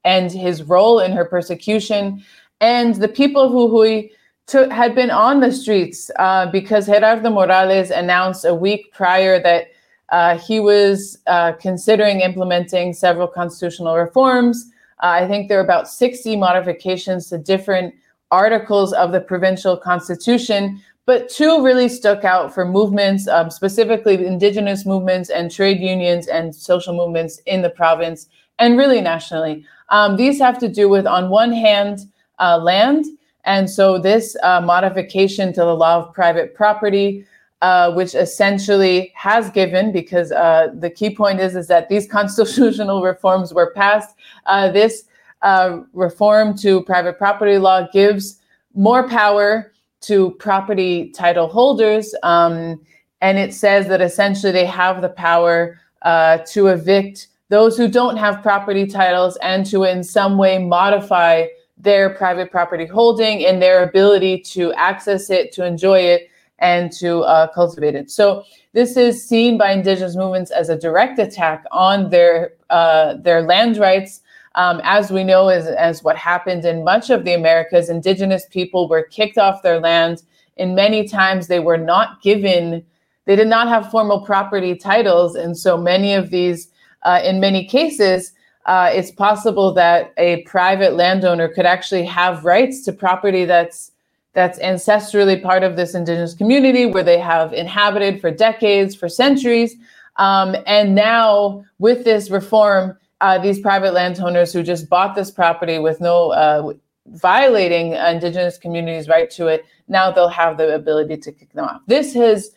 and 0.04 0.32
his 0.32 0.64
role 0.64 1.00
in 1.00 1.12
her 1.12 1.26
persecution. 1.26 2.26
And 2.60 2.96
the 2.96 3.08
people 3.08 3.50
who 3.50 3.70
Jujuy 3.70 4.10
took, 4.48 4.72
had 4.72 4.96
been 4.96 5.12
on 5.12 5.40
the 5.40 5.52
streets 5.52 6.10
uh, 6.18 6.50
because 6.52 6.88
Gerardo 6.88 7.30
Morales 7.30 7.92
announced 7.92 8.44
a 8.44 8.56
week 8.56 8.92
prior 8.92 9.42
that 9.44 9.68
uh, 10.10 10.40
he 10.40 10.60
was 10.60 11.20
uh, 11.28 11.52
considering 11.52 12.22
implementing 12.22 12.94
several 12.94 13.28
constitutional 13.28 13.96
reforms. 13.96 14.72
Uh, 15.04 15.22
I 15.22 15.28
think 15.28 15.50
there 15.50 15.60
are 15.60 15.64
about 15.64 15.88
60 15.88 16.36
modifications 16.36 17.30
to 17.30 17.38
different 17.38 17.94
articles 18.32 18.94
of 18.94 19.12
the 19.12 19.22
provincial 19.22 19.78
constitution, 19.78 20.82
but 21.06 21.30
two 21.30 21.64
really 21.64 21.90
stuck 21.90 22.24
out 22.24 22.54
for 22.54 22.66
movements, 22.66 23.28
um, 23.28 23.50
specifically 23.50 24.26
indigenous 24.26 24.86
movements 24.86 25.30
and 25.30 25.52
trade 25.52 25.80
unions 25.80 26.28
and 26.28 26.54
social 26.54 26.96
movements 26.96 27.40
in 27.46 27.62
the 27.62 27.70
province 27.70 28.28
and 28.60 28.78
really 28.78 29.02
nationally. 29.02 29.66
Um, 29.90 30.18
these 30.18 30.40
have 30.40 30.60
to 30.60 30.68
do 30.68 30.88
with, 30.88 31.08
on 31.08 31.30
one 31.30 31.52
hand, 31.52 32.00
uh, 32.40 32.58
land. 32.58 33.06
And 33.46 33.70
so 33.70 33.98
this 33.98 34.36
uh, 34.44 34.62
modification 34.62 35.52
to 35.54 35.62
the 35.62 35.76
law 35.76 35.98
of 35.98 36.14
private 36.14 36.54
property 36.54 37.26
uh, 37.62 37.92
which 37.92 38.16
essentially 38.16 39.12
has 39.16 39.50
given, 39.50 39.92
because 39.92 40.32
uh, 40.32 40.70
the 40.74 40.90
key 40.90 41.14
point 41.14 41.42
is, 41.42 41.58
is 41.58 41.68
that 41.68 41.90
these 41.90 42.08
constitutional 42.12 43.04
reforms 43.04 43.54
were 43.54 43.74
passed. 43.76 44.16
Uh, 44.46 44.72
this 44.72 45.04
uh, 45.42 45.80
reform 45.94 46.58
to 46.58 46.84
private 46.84 47.18
property 47.18 47.58
law 47.58 47.88
gives 47.92 48.40
more 48.74 49.08
power 49.08 49.72
to 50.02 50.32
property 50.32 51.10
title 51.12 51.48
holders. 51.48 52.14
Um, 52.24 52.82
and 53.22 53.38
it 53.38 53.54
says 53.54 53.88
that 53.88 54.02
essentially 54.02 54.52
they 54.52 54.66
have 54.66 55.02
the 55.02 55.10
power 55.10 55.80
uh, 56.04 56.40
to 56.48 56.68
evict 56.68 57.28
those 57.50 57.76
who 57.76 57.88
don't 57.88 58.16
have 58.16 58.42
property 58.42 58.86
titles 58.86 59.38
and 59.42 59.66
to 59.66 59.84
in 59.84 60.04
some 60.04 60.38
way 60.38 60.58
modify 60.60 61.48
their 61.78 62.12
private 62.12 62.52
property 62.52 62.86
holding 62.86 63.46
and 63.46 63.62
their 63.62 63.84
ability 63.84 64.40
to 64.40 64.72
access 64.74 65.30
it, 65.30 65.52
to 65.54 65.66
enjoy 65.66 66.00
it, 66.00 66.30
and 66.60 66.92
to 66.92 67.20
uh, 67.22 67.48
cultivate 67.48 67.96
it. 67.96 68.12
So 68.12 68.44
this 68.74 68.98
is 68.98 69.28
seen 69.28 69.58
by 69.58 69.72
indigenous 69.72 70.16
movements 70.16 70.52
as 70.52 70.70
a 70.70 70.78
direct 70.78 71.18
attack 71.20 71.64
on 71.72 72.10
their 72.10 72.54
uh, 72.70 73.16
their 73.16 73.42
land 73.42 73.78
rights. 73.78 74.22
Um, 74.60 74.82
as 74.84 75.10
we 75.10 75.24
know, 75.24 75.48
as, 75.48 75.68
as 75.68 76.04
what 76.04 76.18
happened 76.18 76.66
in 76.66 76.84
much 76.84 77.10
of 77.10 77.24
the 77.24 77.34
Americas, 77.34 77.88
indigenous 77.90 78.46
people 78.50 78.90
were 78.90 79.04
kicked 79.04 79.38
off 79.38 79.64
their 79.64 79.80
land. 79.80 80.22
and 80.58 80.76
many 80.76 81.08
times, 81.08 81.48
they 81.48 81.62
were 81.62 81.78
not 81.78 82.22
given, 82.22 82.84
they 83.24 83.38
did 83.38 83.48
not 83.48 83.70
have 83.70 83.90
formal 83.90 84.20
property 84.20 84.76
titles. 84.76 85.34
And 85.36 85.58
so 85.58 85.78
many 85.78 86.14
of 86.14 86.30
these, 86.30 86.68
uh, 87.04 87.22
in 87.24 87.40
many 87.40 87.66
cases, 87.66 88.34
uh, 88.66 88.90
it's 88.92 89.12
possible 89.12 89.74
that 89.76 90.14
a 90.18 90.44
private 90.44 90.94
landowner 90.96 91.48
could 91.48 91.66
actually 91.66 92.04
have 92.04 92.44
rights 92.44 92.84
to 92.84 92.92
property 92.92 93.46
that's 93.46 93.92
that's 94.34 94.60
ancestrally 94.60 95.42
part 95.42 95.64
of 95.64 95.78
this 95.78 95.96
indigenous 95.96 96.36
community 96.36 96.86
where 96.86 97.04
they 97.04 97.18
have 97.18 97.52
inhabited 97.54 98.22
for 98.22 98.30
decades, 98.30 98.94
for 98.94 99.10
centuries. 99.10 99.76
Um, 100.18 100.56
and 100.68 100.94
now, 100.94 101.64
with 101.80 102.04
this 102.04 102.30
reform, 102.30 102.98
uh, 103.22 103.38
these 103.38 103.60
private 103.60 103.94
landowners 103.94 104.54
who 104.54 104.64
just 104.64 104.90
bought 104.90 105.16
this 105.16 105.32
property 105.32 105.80
with 105.80 106.00
no 106.00 106.32
uh, 106.32 106.74
violating 107.08 107.94
indigenous 107.94 108.58
communities' 108.58 109.08
right 109.08 109.30
to 109.32 109.48
it, 109.48 109.66
now 109.88 110.12
they'll 110.12 110.30
have 110.30 110.58
the 110.58 110.74
ability 110.74 111.18
to 111.18 111.32
kick 111.32 111.52
them 111.54 111.66
off. 111.66 111.82
This 111.88 112.14
has 112.14 112.52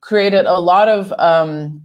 created 0.00 0.46
a 0.46 0.58
lot 0.58 0.88
of 0.88 1.12
um, 1.18 1.84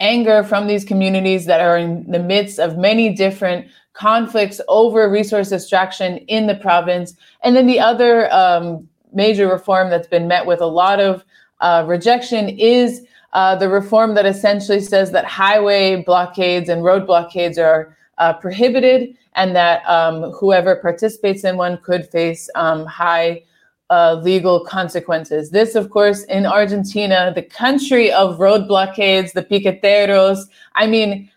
anger 0.00 0.42
from 0.42 0.66
these 0.66 0.84
communities 0.84 1.46
that 1.46 1.60
are 1.60 1.76
in 1.76 2.10
the 2.10 2.18
midst 2.18 2.58
of 2.58 2.76
many 2.76 3.14
different 3.14 3.66
conflicts 3.92 4.60
over 4.68 5.10
resource 5.10 5.52
extraction 5.52 6.18
in 6.28 6.46
the 6.46 6.54
province. 6.54 7.14
And 7.42 7.54
then 7.54 7.66
the 7.66 7.78
other 7.78 8.32
um, 8.32 8.88
major 9.12 9.48
reform 9.48 9.90
that's 9.90 10.08
been 10.08 10.26
met 10.26 10.46
with 10.46 10.60
a 10.60 10.66
lot 10.66 10.98
of 10.98 11.24
uh, 11.60 11.84
rejection 11.86 12.48
is 12.48 13.06
uh, 13.32 13.56
the 13.56 13.68
reform 13.68 14.14
that 14.14 14.26
essentially 14.26 14.80
says 14.80 15.10
that 15.12 15.24
highway 15.24 16.02
blockades 16.02 16.68
and 16.68 16.84
road 16.84 17.06
blockades 17.06 17.58
are 17.58 17.96
uh, 18.18 18.32
prohibited 18.34 19.16
and 19.34 19.56
that 19.56 19.82
um, 19.88 20.30
whoever 20.32 20.76
participates 20.76 21.44
in 21.44 21.56
one 21.56 21.78
could 21.78 22.08
face 22.10 22.50
um, 22.54 22.84
high 22.84 23.42
uh, 23.90 24.14
legal 24.22 24.64
consequences. 24.64 25.50
This, 25.50 25.74
of 25.74 25.90
course, 25.90 26.24
in 26.24 26.46
Argentina, 26.46 27.32
the 27.34 27.42
country 27.42 28.12
of 28.12 28.40
road 28.40 28.66
blockades, 28.68 29.32
the 29.32 29.42
piqueteros. 29.42 30.46
I 30.74 30.86
mean, 30.86 31.30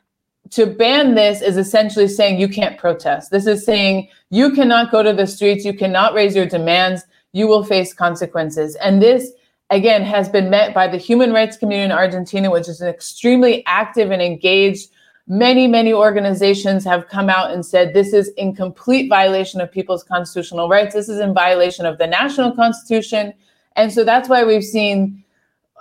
to 0.51 0.65
ban 0.65 1.15
this 1.15 1.41
is 1.41 1.57
essentially 1.57 2.07
saying 2.07 2.39
you 2.39 2.47
can't 2.47 2.77
protest. 2.77 3.31
This 3.31 3.47
is 3.47 3.65
saying 3.65 4.09
you 4.29 4.51
cannot 4.51 4.91
go 4.91 5.03
to 5.03 5.11
the 5.11 5.27
streets, 5.27 5.65
you 5.65 5.73
cannot 5.73 6.13
raise 6.13 6.35
your 6.35 6.45
demands, 6.45 7.03
you 7.33 7.47
will 7.47 7.63
face 7.63 7.93
consequences. 7.93 8.75
And 8.77 9.01
this, 9.01 9.31
again, 9.69 10.03
has 10.03 10.29
been 10.29 10.49
met 10.49 10.73
by 10.73 10.87
the 10.87 10.97
human 10.97 11.33
rights 11.33 11.57
community 11.57 11.85
in 11.85 11.91
Argentina, 11.91 12.51
which 12.51 12.67
is 12.67 12.81
extremely 12.81 13.65
active 13.65 14.11
and 14.11 14.21
engaged. 14.21 14.89
Many, 15.27 15.67
many 15.67 15.91
organizations 15.91 16.83
have 16.85 17.07
come 17.07 17.29
out 17.29 17.51
and 17.51 17.65
said 17.65 17.93
this 17.93 18.13
is 18.13 18.29
in 18.37 18.55
complete 18.55 19.09
violation 19.09 19.59
of 19.59 19.71
people's 19.71 20.03
constitutional 20.03 20.69
rights. 20.69 20.93
This 20.93 21.09
is 21.09 21.19
in 21.19 21.33
violation 21.33 21.85
of 21.85 21.97
the 21.97 22.07
national 22.07 22.55
constitution. 22.55 23.33
And 23.75 23.91
so 23.91 24.03
that's 24.03 24.29
why 24.29 24.43
we've 24.43 24.63
seen, 24.63 25.23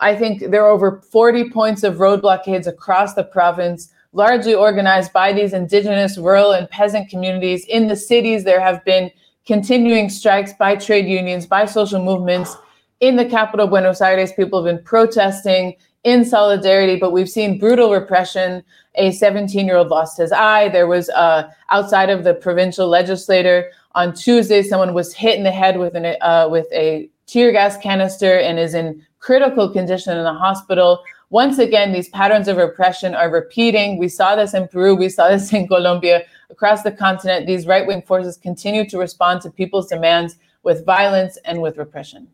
I 0.00 0.16
think 0.16 0.50
there 0.50 0.64
are 0.64 0.70
over 0.70 1.02
40 1.12 1.50
points 1.50 1.82
of 1.82 2.00
road 2.00 2.22
blockades 2.22 2.66
across 2.66 3.14
the 3.14 3.24
province 3.24 3.92
largely 4.14 4.54
organized 4.54 5.12
by 5.12 5.32
these 5.32 5.52
indigenous, 5.52 6.16
rural, 6.16 6.52
and 6.52 6.70
peasant 6.70 7.10
communities. 7.10 7.66
In 7.66 7.88
the 7.88 7.96
cities, 7.96 8.44
there 8.44 8.60
have 8.60 8.82
been 8.84 9.10
continuing 9.44 10.08
strikes 10.08 10.52
by 10.54 10.76
trade 10.76 11.06
unions, 11.06 11.46
by 11.46 11.66
social 11.66 12.02
movements. 12.02 12.56
In 13.00 13.16
the 13.16 13.24
capital, 13.24 13.66
Buenos 13.66 14.00
Aires, 14.00 14.32
people 14.32 14.64
have 14.64 14.76
been 14.76 14.84
protesting 14.84 15.76
in 16.04 16.24
solidarity, 16.24 16.96
but 16.96 17.12
we've 17.12 17.28
seen 17.28 17.58
brutal 17.58 17.92
repression. 17.92 18.62
A 18.96 19.10
17 19.10 19.66
year 19.66 19.76
old 19.76 19.88
lost 19.88 20.18
his 20.18 20.30
eye. 20.30 20.68
There 20.68 20.86
was 20.86 21.08
uh, 21.10 21.50
outside 21.70 22.10
of 22.10 22.22
the 22.24 22.34
provincial 22.34 22.86
legislator 22.86 23.70
on 23.94 24.12
Tuesday, 24.12 24.62
someone 24.62 24.92
was 24.92 25.14
hit 25.14 25.38
in 25.38 25.44
the 25.44 25.52
head 25.52 25.78
with, 25.78 25.94
an, 25.94 26.16
uh, 26.20 26.48
with 26.50 26.66
a 26.72 27.08
tear 27.26 27.52
gas 27.52 27.76
canister 27.76 28.38
and 28.38 28.58
is 28.58 28.74
in 28.74 29.04
critical 29.20 29.70
condition 29.70 30.16
in 30.16 30.24
the 30.24 30.34
hospital. 30.34 31.02
Once 31.30 31.58
again, 31.58 31.92
these 31.92 32.08
patterns 32.08 32.48
of 32.48 32.56
repression 32.56 33.14
are 33.14 33.30
repeating. 33.30 33.96
We 33.96 34.08
saw 34.08 34.34
this 34.36 34.52
in 34.52 34.68
Peru, 34.68 34.94
we 34.94 35.08
saw 35.08 35.28
this 35.28 35.52
in 35.52 35.68
Colombia. 35.68 36.24
Across 36.50 36.82
the 36.82 36.92
continent, 36.92 37.46
these 37.46 37.66
right 37.66 37.86
wing 37.86 38.02
forces 38.02 38.36
continue 38.36 38.88
to 38.88 38.98
respond 38.98 39.40
to 39.42 39.50
people's 39.50 39.88
demands 39.88 40.36
with 40.62 40.84
violence 40.84 41.38
and 41.44 41.62
with 41.62 41.78
repression. 41.78 42.28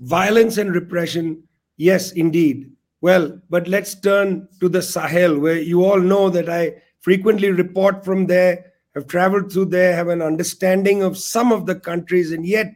Violence 0.00 0.58
and 0.58 0.74
repression, 0.74 1.42
yes, 1.76 2.12
indeed. 2.12 2.70
Well, 3.00 3.40
but 3.50 3.68
let's 3.68 3.94
turn 3.94 4.48
to 4.60 4.68
the 4.68 4.82
Sahel, 4.82 5.38
where 5.38 5.58
you 5.58 5.84
all 5.84 6.00
know 6.00 6.30
that 6.30 6.48
I 6.48 6.82
frequently 7.00 7.50
report 7.50 8.04
from 8.04 8.26
there, 8.26 8.72
have 8.94 9.06
traveled 9.06 9.52
through 9.52 9.66
there, 9.66 9.94
have 9.94 10.08
an 10.08 10.22
understanding 10.22 11.02
of 11.02 11.18
some 11.18 11.52
of 11.52 11.66
the 11.66 11.74
countries, 11.74 12.32
and 12.32 12.46
yet 12.46 12.74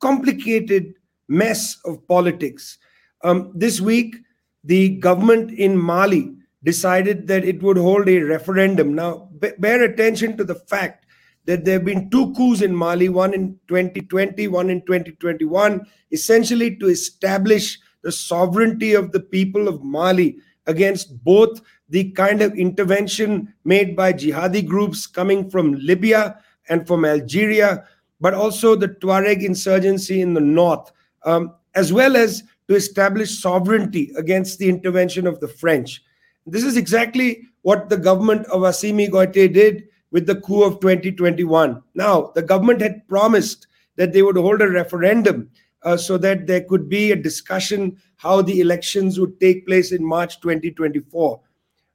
complicated 0.00 0.94
mess 1.28 1.76
of 1.84 2.06
politics. 2.06 2.78
Um, 3.22 3.52
this 3.54 3.80
week, 3.80 4.16
the 4.64 4.96
government 4.96 5.50
in 5.52 5.76
Mali 5.76 6.34
decided 6.64 7.26
that 7.28 7.44
it 7.44 7.62
would 7.62 7.76
hold 7.76 8.08
a 8.08 8.20
referendum. 8.20 8.94
Now, 8.94 9.28
bear 9.58 9.82
attention 9.84 10.36
to 10.36 10.44
the 10.44 10.54
fact 10.54 11.05
that 11.46 11.64
there 11.64 11.74
have 11.74 11.84
been 11.84 12.10
two 12.10 12.34
coups 12.34 12.60
in 12.60 12.74
Mali, 12.74 13.08
one 13.08 13.32
in 13.32 13.58
2020, 13.68 14.48
one 14.48 14.68
in 14.68 14.82
2021, 14.82 15.86
essentially 16.12 16.76
to 16.76 16.88
establish 16.88 17.78
the 18.02 18.12
sovereignty 18.12 18.94
of 18.94 19.12
the 19.12 19.20
people 19.20 19.68
of 19.68 19.82
Mali 19.82 20.38
against 20.66 21.22
both 21.24 21.60
the 21.88 22.10
kind 22.12 22.42
of 22.42 22.52
intervention 22.54 23.52
made 23.64 23.96
by 23.96 24.12
jihadi 24.12 24.66
groups 24.66 25.06
coming 25.06 25.48
from 25.48 25.74
Libya 25.74 26.40
and 26.68 26.86
from 26.86 27.04
Algeria, 27.04 27.84
but 28.20 28.34
also 28.34 28.74
the 28.74 28.88
Tuareg 28.88 29.42
insurgency 29.44 30.20
in 30.20 30.34
the 30.34 30.40
north, 30.40 30.90
um, 31.24 31.54
as 31.74 31.92
well 31.92 32.16
as 32.16 32.42
to 32.68 32.74
establish 32.74 33.40
sovereignty 33.40 34.12
against 34.16 34.58
the 34.58 34.68
intervention 34.68 35.26
of 35.26 35.38
the 35.38 35.46
French. 35.46 36.02
This 36.46 36.64
is 36.64 36.76
exactly 36.76 37.42
what 37.62 37.88
the 37.88 37.96
government 37.96 38.46
of 38.46 38.62
Assimi 38.62 39.08
Goïta 39.08 39.52
did 39.52 39.88
with 40.10 40.26
the 40.26 40.40
coup 40.40 40.62
of 40.62 40.80
2021. 40.80 41.82
Now, 41.94 42.32
the 42.34 42.42
government 42.42 42.80
had 42.80 43.06
promised 43.08 43.66
that 43.96 44.12
they 44.12 44.22
would 44.22 44.36
hold 44.36 44.62
a 44.62 44.68
referendum 44.68 45.50
uh, 45.82 45.96
so 45.96 46.18
that 46.18 46.46
there 46.46 46.62
could 46.62 46.88
be 46.88 47.12
a 47.12 47.16
discussion 47.16 47.96
how 48.16 48.42
the 48.42 48.60
elections 48.60 49.20
would 49.20 49.38
take 49.40 49.66
place 49.66 49.92
in 49.92 50.04
March 50.04 50.40
2024. 50.40 51.40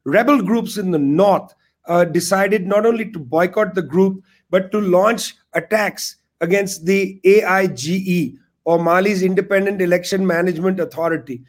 Rebel 0.06 0.42
groups 0.42 0.78
in 0.78 0.92
the 0.92 1.00
north 1.00 1.54
uh, 1.88 2.06
decided 2.06 2.68
not 2.68 2.86
only 2.86 3.12
to 3.12 3.20
boycott 3.20 3.76
the 3.76 3.82
group, 3.82 4.24
but 4.50 4.72
to 4.72 4.80
launch 4.80 5.36
attacks 5.54 6.18
against 6.42 6.86
the 6.86 7.20
AIGE, 7.24 8.38
or 8.66 8.84
Mali's 8.84 9.24
Independent 9.24 9.82
Election 9.82 10.26
Management 10.26 10.80
Authority. 10.80 11.42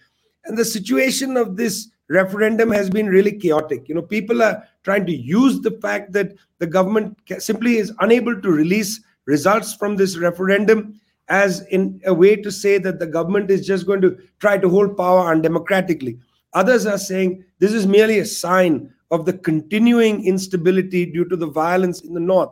And 0.45 0.57
the 0.57 0.65
situation 0.65 1.37
of 1.37 1.57
this 1.57 1.89
referendum 2.13 2.71
has 2.71 2.91
been 2.91 3.07
really 3.07 3.33
chaotic. 3.33 3.89
You 3.89 3.95
know, 3.95 4.03
people 4.03 4.43
are 4.43 4.69
trying 4.85 5.07
to 5.07 5.17
use 5.17 5.61
the 5.61 5.71
fact 5.71 6.13
that 6.13 6.35
the 6.59 6.67
government 6.67 7.19
simply 7.39 7.79
is 7.79 7.93
unable 8.01 8.41
to 8.41 8.51
release 8.51 9.01
results 9.25 9.75
from 9.75 9.97
this 9.97 10.17
referendum 10.19 11.01
as 11.29 11.63
in 11.69 12.01
a 12.05 12.13
way 12.13 12.37
to 12.37 12.51
say 12.51 12.77
that 12.79 12.99
the 12.99 13.07
government 13.07 13.51
is 13.51 13.67
just 13.67 13.87
going 13.87 14.03
to 14.03 14.19
try 14.41 14.59
to 14.59 14.69
hold 14.69 14.97
power 14.97 15.35
undemocratically. 15.35 16.19
Others 16.53 16.85
are 16.85 16.99
saying 16.99 17.45
this 17.59 17.73
is 17.73 17.87
merely 17.87 18.19
a 18.19 18.27
sign 18.27 18.93
of 19.11 19.25
the 19.25 19.33
continuing 19.33 20.27
instability 20.27 21.07
due 21.07 21.25
to 21.25 21.37
the 21.37 21.47
violence 21.47 22.03
in 22.03 22.13
the 22.13 22.21
north. 22.21 22.51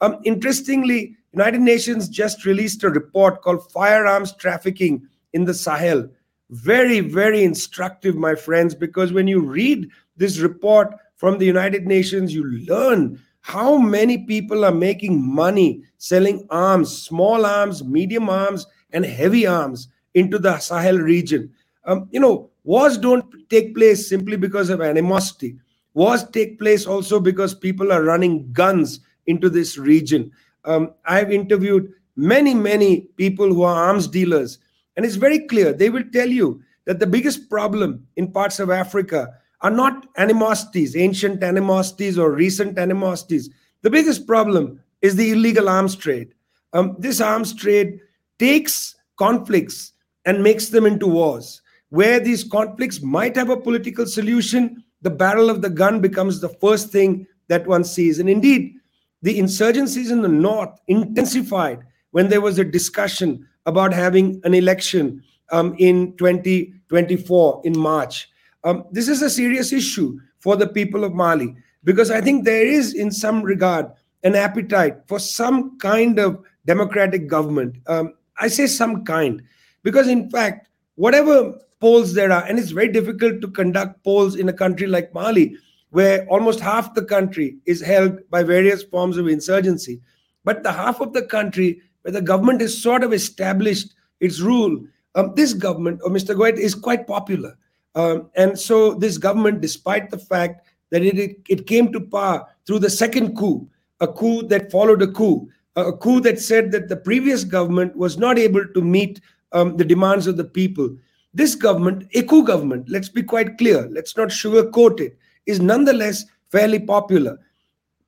Um, 0.00 0.20
interestingly, 0.24 1.16
United 1.32 1.60
Nations 1.60 2.08
just 2.08 2.46
released 2.46 2.82
a 2.84 2.90
report 2.90 3.42
called 3.42 3.70
Firearms 3.72 4.32
Trafficking 4.34 5.06
in 5.32 5.44
the 5.44 5.54
Sahel. 5.54 6.08
Very, 6.52 7.00
very 7.00 7.42
instructive, 7.42 8.14
my 8.14 8.34
friends, 8.34 8.74
because 8.74 9.12
when 9.12 9.26
you 9.26 9.40
read 9.40 9.88
this 10.16 10.38
report 10.38 10.94
from 11.16 11.38
the 11.38 11.46
United 11.46 11.86
Nations, 11.86 12.32
you 12.34 12.44
learn 12.44 13.20
how 13.40 13.76
many 13.76 14.18
people 14.18 14.64
are 14.64 14.72
making 14.72 15.20
money 15.20 15.82
selling 15.98 16.46
arms, 16.50 16.96
small 16.96 17.44
arms, 17.44 17.82
medium 17.82 18.28
arms, 18.28 18.66
and 18.92 19.04
heavy 19.04 19.46
arms 19.46 19.88
into 20.14 20.38
the 20.38 20.58
Sahel 20.58 20.98
region. 20.98 21.50
Um, 21.84 22.08
you 22.12 22.20
know, 22.20 22.50
wars 22.64 22.98
don't 22.98 23.24
take 23.48 23.74
place 23.74 24.08
simply 24.08 24.36
because 24.36 24.70
of 24.70 24.80
animosity. 24.80 25.56
Wars 25.94 26.24
take 26.24 26.58
place 26.58 26.86
also 26.86 27.18
because 27.18 27.54
people 27.54 27.92
are 27.92 28.04
running 28.04 28.52
guns 28.52 29.00
into 29.26 29.48
this 29.50 29.76
region 29.76 30.30
um, 30.64 30.94
I've 31.04 31.32
interviewed 31.32 31.92
many, 32.16 32.54
many 32.54 33.02
people 33.16 33.52
who 33.52 33.62
are 33.62 33.88
arms 33.88 34.06
dealers, 34.06 34.58
and 34.96 35.06
it's 35.06 35.16
very 35.16 35.40
clear. 35.40 35.72
They 35.72 35.90
will 35.90 36.04
tell 36.12 36.28
you 36.28 36.62
that 36.86 36.98
the 36.98 37.06
biggest 37.06 37.48
problem 37.48 38.06
in 38.16 38.32
parts 38.32 38.60
of 38.60 38.70
Africa 38.70 39.34
are 39.60 39.70
not 39.70 40.06
animosities, 40.16 40.96
ancient 40.96 41.42
animosities 41.42 42.18
or 42.18 42.32
recent 42.32 42.78
animosities. 42.78 43.48
The 43.82 43.90
biggest 43.90 44.26
problem 44.26 44.80
is 45.00 45.16
the 45.16 45.32
illegal 45.32 45.68
arms 45.68 45.96
trade. 45.96 46.34
Um, 46.72 46.96
this 46.98 47.20
arms 47.20 47.54
trade 47.54 48.00
takes 48.38 48.96
conflicts 49.16 49.92
and 50.24 50.42
makes 50.42 50.68
them 50.68 50.86
into 50.86 51.06
wars. 51.06 51.62
Where 51.90 52.18
these 52.18 52.44
conflicts 52.44 53.02
might 53.02 53.36
have 53.36 53.50
a 53.50 53.56
political 53.56 54.06
solution, 54.06 54.82
the 55.02 55.10
barrel 55.10 55.50
of 55.50 55.62
the 55.62 55.70
gun 55.70 56.00
becomes 56.00 56.40
the 56.40 56.48
first 56.48 56.90
thing 56.90 57.26
that 57.48 57.66
one 57.66 57.84
sees. 57.84 58.18
And 58.18 58.30
indeed, 58.30 58.74
the 59.20 59.38
insurgencies 59.38 60.10
in 60.10 60.22
the 60.22 60.28
north 60.28 60.76
intensified 60.88 61.80
when 62.12 62.28
there 62.28 62.40
was 62.40 62.58
a 62.58 62.64
discussion 62.64 63.46
about 63.66 63.92
having 63.92 64.40
an 64.44 64.54
election 64.54 65.22
um, 65.50 65.74
in 65.78 66.16
2024 66.16 67.62
in 67.64 67.78
March. 67.78 68.28
Um, 68.64 68.84
this 68.90 69.08
is 69.08 69.22
a 69.22 69.30
serious 69.30 69.72
issue 69.72 70.18
for 70.40 70.56
the 70.56 70.66
people 70.66 71.04
of 71.04 71.14
Mali 71.14 71.54
because 71.84 72.10
I 72.10 72.20
think 72.20 72.44
there 72.44 72.66
is, 72.66 72.94
in 72.94 73.10
some 73.10 73.42
regard, 73.42 73.86
an 74.22 74.34
appetite 74.34 74.98
for 75.06 75.18
some 75.18 75.78
kind 75.78 76.18
of 76.18 76.42
democratic 76.66 77.28
government. 77.28 77.76
Um, 77.86 78.14
I 78.38 78.48
say 78.48 78.66
some 78.66 79.04
kind 79.04 79.42
because, 79.82 80.08
in 80.08 80.30
fact, 80.30 80.68
whatever 80.94 81.58
polls 81.80 82.14
there 82.14 82.30
are, 82.30 82.44
and 82.44 82.58
it's 82.58 82.70
very 82.70 82.88
difficult 82.88 83.40
to 83.40 83.48
conduct 83.48 84.04
polls 84.04 84.36
in 84.36 84.48
a 84.48 84.52
country 84.52 84.86
like 84.86 85.12
Mali 85.12 85.56
where 85.90 86.26
almost 86.28 86.58
half 86.58 86.94
the 86.94 87.04
country 87.04 87.58
is 87.66 87.82
held 87.82 88.18
by 88.30 88.42
various 88.42 88.82
forms 88.82 89.18
of 89.18 89.28
insurgency. 89.28 90.00
But 90.42 90.62
the 90.62 90.72
half 90.72 91.00
of 91.00 91.12
the 91.12 91.22
country 91.22 91.82
where 92.02 92.12
the 92.12 92.22
government 92.22 92.60
has 92.60 92.76
sort 92.76 93.02
of 93.02 93.12
established 93.12 93.94
its 94.20 94.40
rule, 94.40 94.84
um, 95.14 95.32
this 95.34 95.52
government, 95.52 96.00
or 96.04 96.10
Mr. 96.10 96.34
Goïta, 96.34 96.58
is 96.58 96.74
quite 96.74 97.06
popular. 97.06 97.56
Um, 97.94 98.30
and 98.34 98.58
so 98.58 98.94
this 98.94 99.18
government, 99.18 99.60
despite 99.60 100.10
the 100.10 100.18
fact 100.18 100.66
that 100.90 101.02
it, 101.02 101.18
it, 101.18 101.40
it 101.48 101.66
came 101.66 101.92
to 101.92 102.00
power 102.00 102.46
through 102.66 102.78
the 102.78 102.90
second 102.90 103.36
coup, 103.36 103.68
a 104.00 104.08
coup 104.08 104.42
that 104.48 104.70
followed 104.70 105.02
a 105.02 105.06
coup, 105.06 105.48
a 105.76 105.92
coup 105.92 106.20
that 106.20 106.40
said 106.40 106.70
that 106.72 106.88
the 106.88 106.96
previous 106.96 107.44
government 107.44 107.96
was 107.96 108.18
not 108.18 108.38
able 108.38 108.66
to 108.66 108.80
meet 108.80 109.20
um, 109.52 109.76
the 109.76 109.84
demands 109.84 110.26
of 110.26 110.36
the 110.36 110.44
people. 110.44 110.94
This 111.34 111.54
government, 111.54 112.08
a 112.14 112.22
coup 112.22 112.44
government, 112.44 112.88
let's 112.88 113.08
be 113.08 113.22
quite 113.22 113.58
clear, 113.58 113.88
let's 113.90 114.16
not 114.16 114.28
sugarcoat 114.28 115.00
it, 115.00 115.18
is 115.46 115.60
nonetheless 115.60 116.24
fairly 116.50 116.78
popular. 116.78 117.38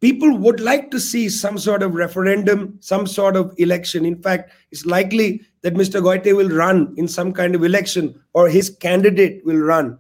People 0.05 0.37
would 0.37 0.61
like 0.61 0.91
to 0.91 1.01
see 1.01 1.31
some 1.31 1.57
sort 1.57 1.83
of 1.83 1.95
referendum, 1.95 2.77
some 2.81 3.07
sort 3.07 3.37
of 3.37 3.55
election. 3.57 4.05
In 4.05 4.21
fact, 4.21 4.53
it's 4.71 4.85
likely 4.85 5.41
that 5.63 5.73
Mr. 5.73 6.03
Goïta 6.03 6.37
will 6.37 6.51
run 6.51 6.93
in 6.99 7.09
some 7.09 7.33
kind 7.33 7.55
of 7.55 7.65
election 7.65 8.15
or 8.35 8.51
his 8.51 8.69
candidate 8.69 9.43
will 9.47 9.57
run. 9.57 9.99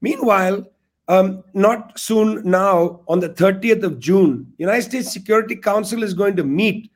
Meanwhile, 0.00 0.64
um, 1.08 1.42
not 1.52 1.98
soon 1.98 2.48
now, 2.48 3.00
on 3.08 3.18
the 3.18 3.28
30th 3.28 3.82
of 3.82 3.98
June, 3.98 4.52
United 4.58 4.82
States 4.82 5.12
Security 5.12 5.56
Council 5.56 6.04
is 6.04 6.14
going 6.14 6.36
to 6.36 6.44
meet 6.44 6.92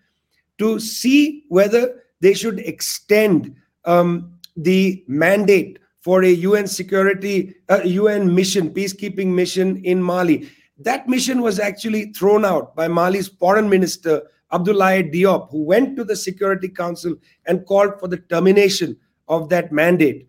to 0.58 0.78
see 0.78 1.42
whether 1.48 2.04
they 2.20 2.34
should 2.34 2.60
extend 2.60 3.52
um, 3.84 4.38
the 4.56 5.02
mandate 5.08 5.80
for 6.02 6.22
a 6.22 6.30
UN 6.30 6.68
security, 6.68 7.56
uh, 7.68 7.80
UN 7.82 8.32
mission, 8.32 8.70
peacekeeping 8.72 9.34
mission 9.34 9.84
in 9.84 10.00
Mali. 10.00 10.48
That 10.78 11.08
mission 11.08 11.42
was 11.42 11.58
actually 11.58 12.12
thrown 12.12 12.44
out 12.44 12.76
by 12.76 12.88
Mali's 12.88 13.28
foreign 13.28 13.68
minister, 13.68 14.22
Abdoulaye 14.52 15.12
Diop, 15.12 15.50
who 15.50 15.64
went 15.64 15.96
to 15.96 16.04
the 16.04 16.16
Security 16.16 16.68
Council 16.68 17.16
and 17.46 17.66
called 17.66 17.98
for 17.98 18.08
the 18.08 18.18
termination 18.18 18.96
of 19.26 19.48
that 19.48 19.72
mandate. 19.72 20.28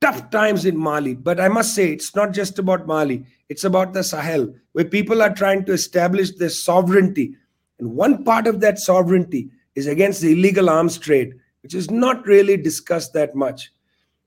tough 0.00 0.30
times 0.30 0.64
in 0.64 0.76
Mali. 0.76 1.14
But 1.14 1.40
I 1.40 1.48
must 1.48 1.74
say, 1.74 1.90
it's 1.90 2.14
not 2.14 2.32
just 2.32 2.58
about 2.58 2.86
Mali, 2.86 3.24
it's 3.48 3.64
about 3.64 3.92
the 3.92 4.04
Sahel, 4.04 4.54
where 4.72 4.84
people 4.84 5.22
are 5.22 5.34
trying 5.34 5.64
to 5.64 5.72
establish 5.72 6.32
their 6.36 6.50
sovereignty. 6.50 7.34
And 7.78 7.94
one 7.94 8.24
part 8.24 8.46
of 8.46 8.60
that 8.60 8.78
sovereignty 8.78 9.50
is 9.74 9.86
against 9.86 10.20
the 10.20 10.32
illegal 10.32 10.68
arms 10.70 10.98
trade, 10.98 11.34
which 11.62 11.74
is 11.74 11.90
not 11.90 12.26
really 12.26 12.56
discussed 12.56 13.12
that 13.14 13.34
much. 13.34 13.70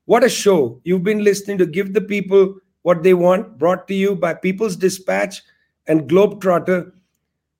What 0.06 0.24
a 0.24 0.28
show! 0.28 0.80
You've 0.84 1.04
been 1.04 1.24
listening 1.24 1.58
to 1.58 1.66
Give 1.66 1.92
the 1.92 2.00
People 2.00 2.56
What 2.82 3.02
They 3.02 3.14
Want, 3.14 3.58
brought 3.58 3.86
to 3.88 3.94
you 3.94 4.16
by 4.16 4.34
People's 4.34 4.76
Dispatch 4.76 5.42
and 5.86 6.08
Globetrotter. 6.08 6.92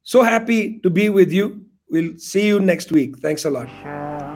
So 0.03 0.23
happy 0.23 0.79
to 0.81 0.91
be 0.91 1.09
with 1.09 1.33
you. 1.33 1.65
We'll 1.91 2.17
see 2.19 2.47
you 2.47 2.61
next 2.61 2.91
week. 2.91 3.19
Thanks 3.19 3.45
a 3.45 3.51
lot. 3.51 4.32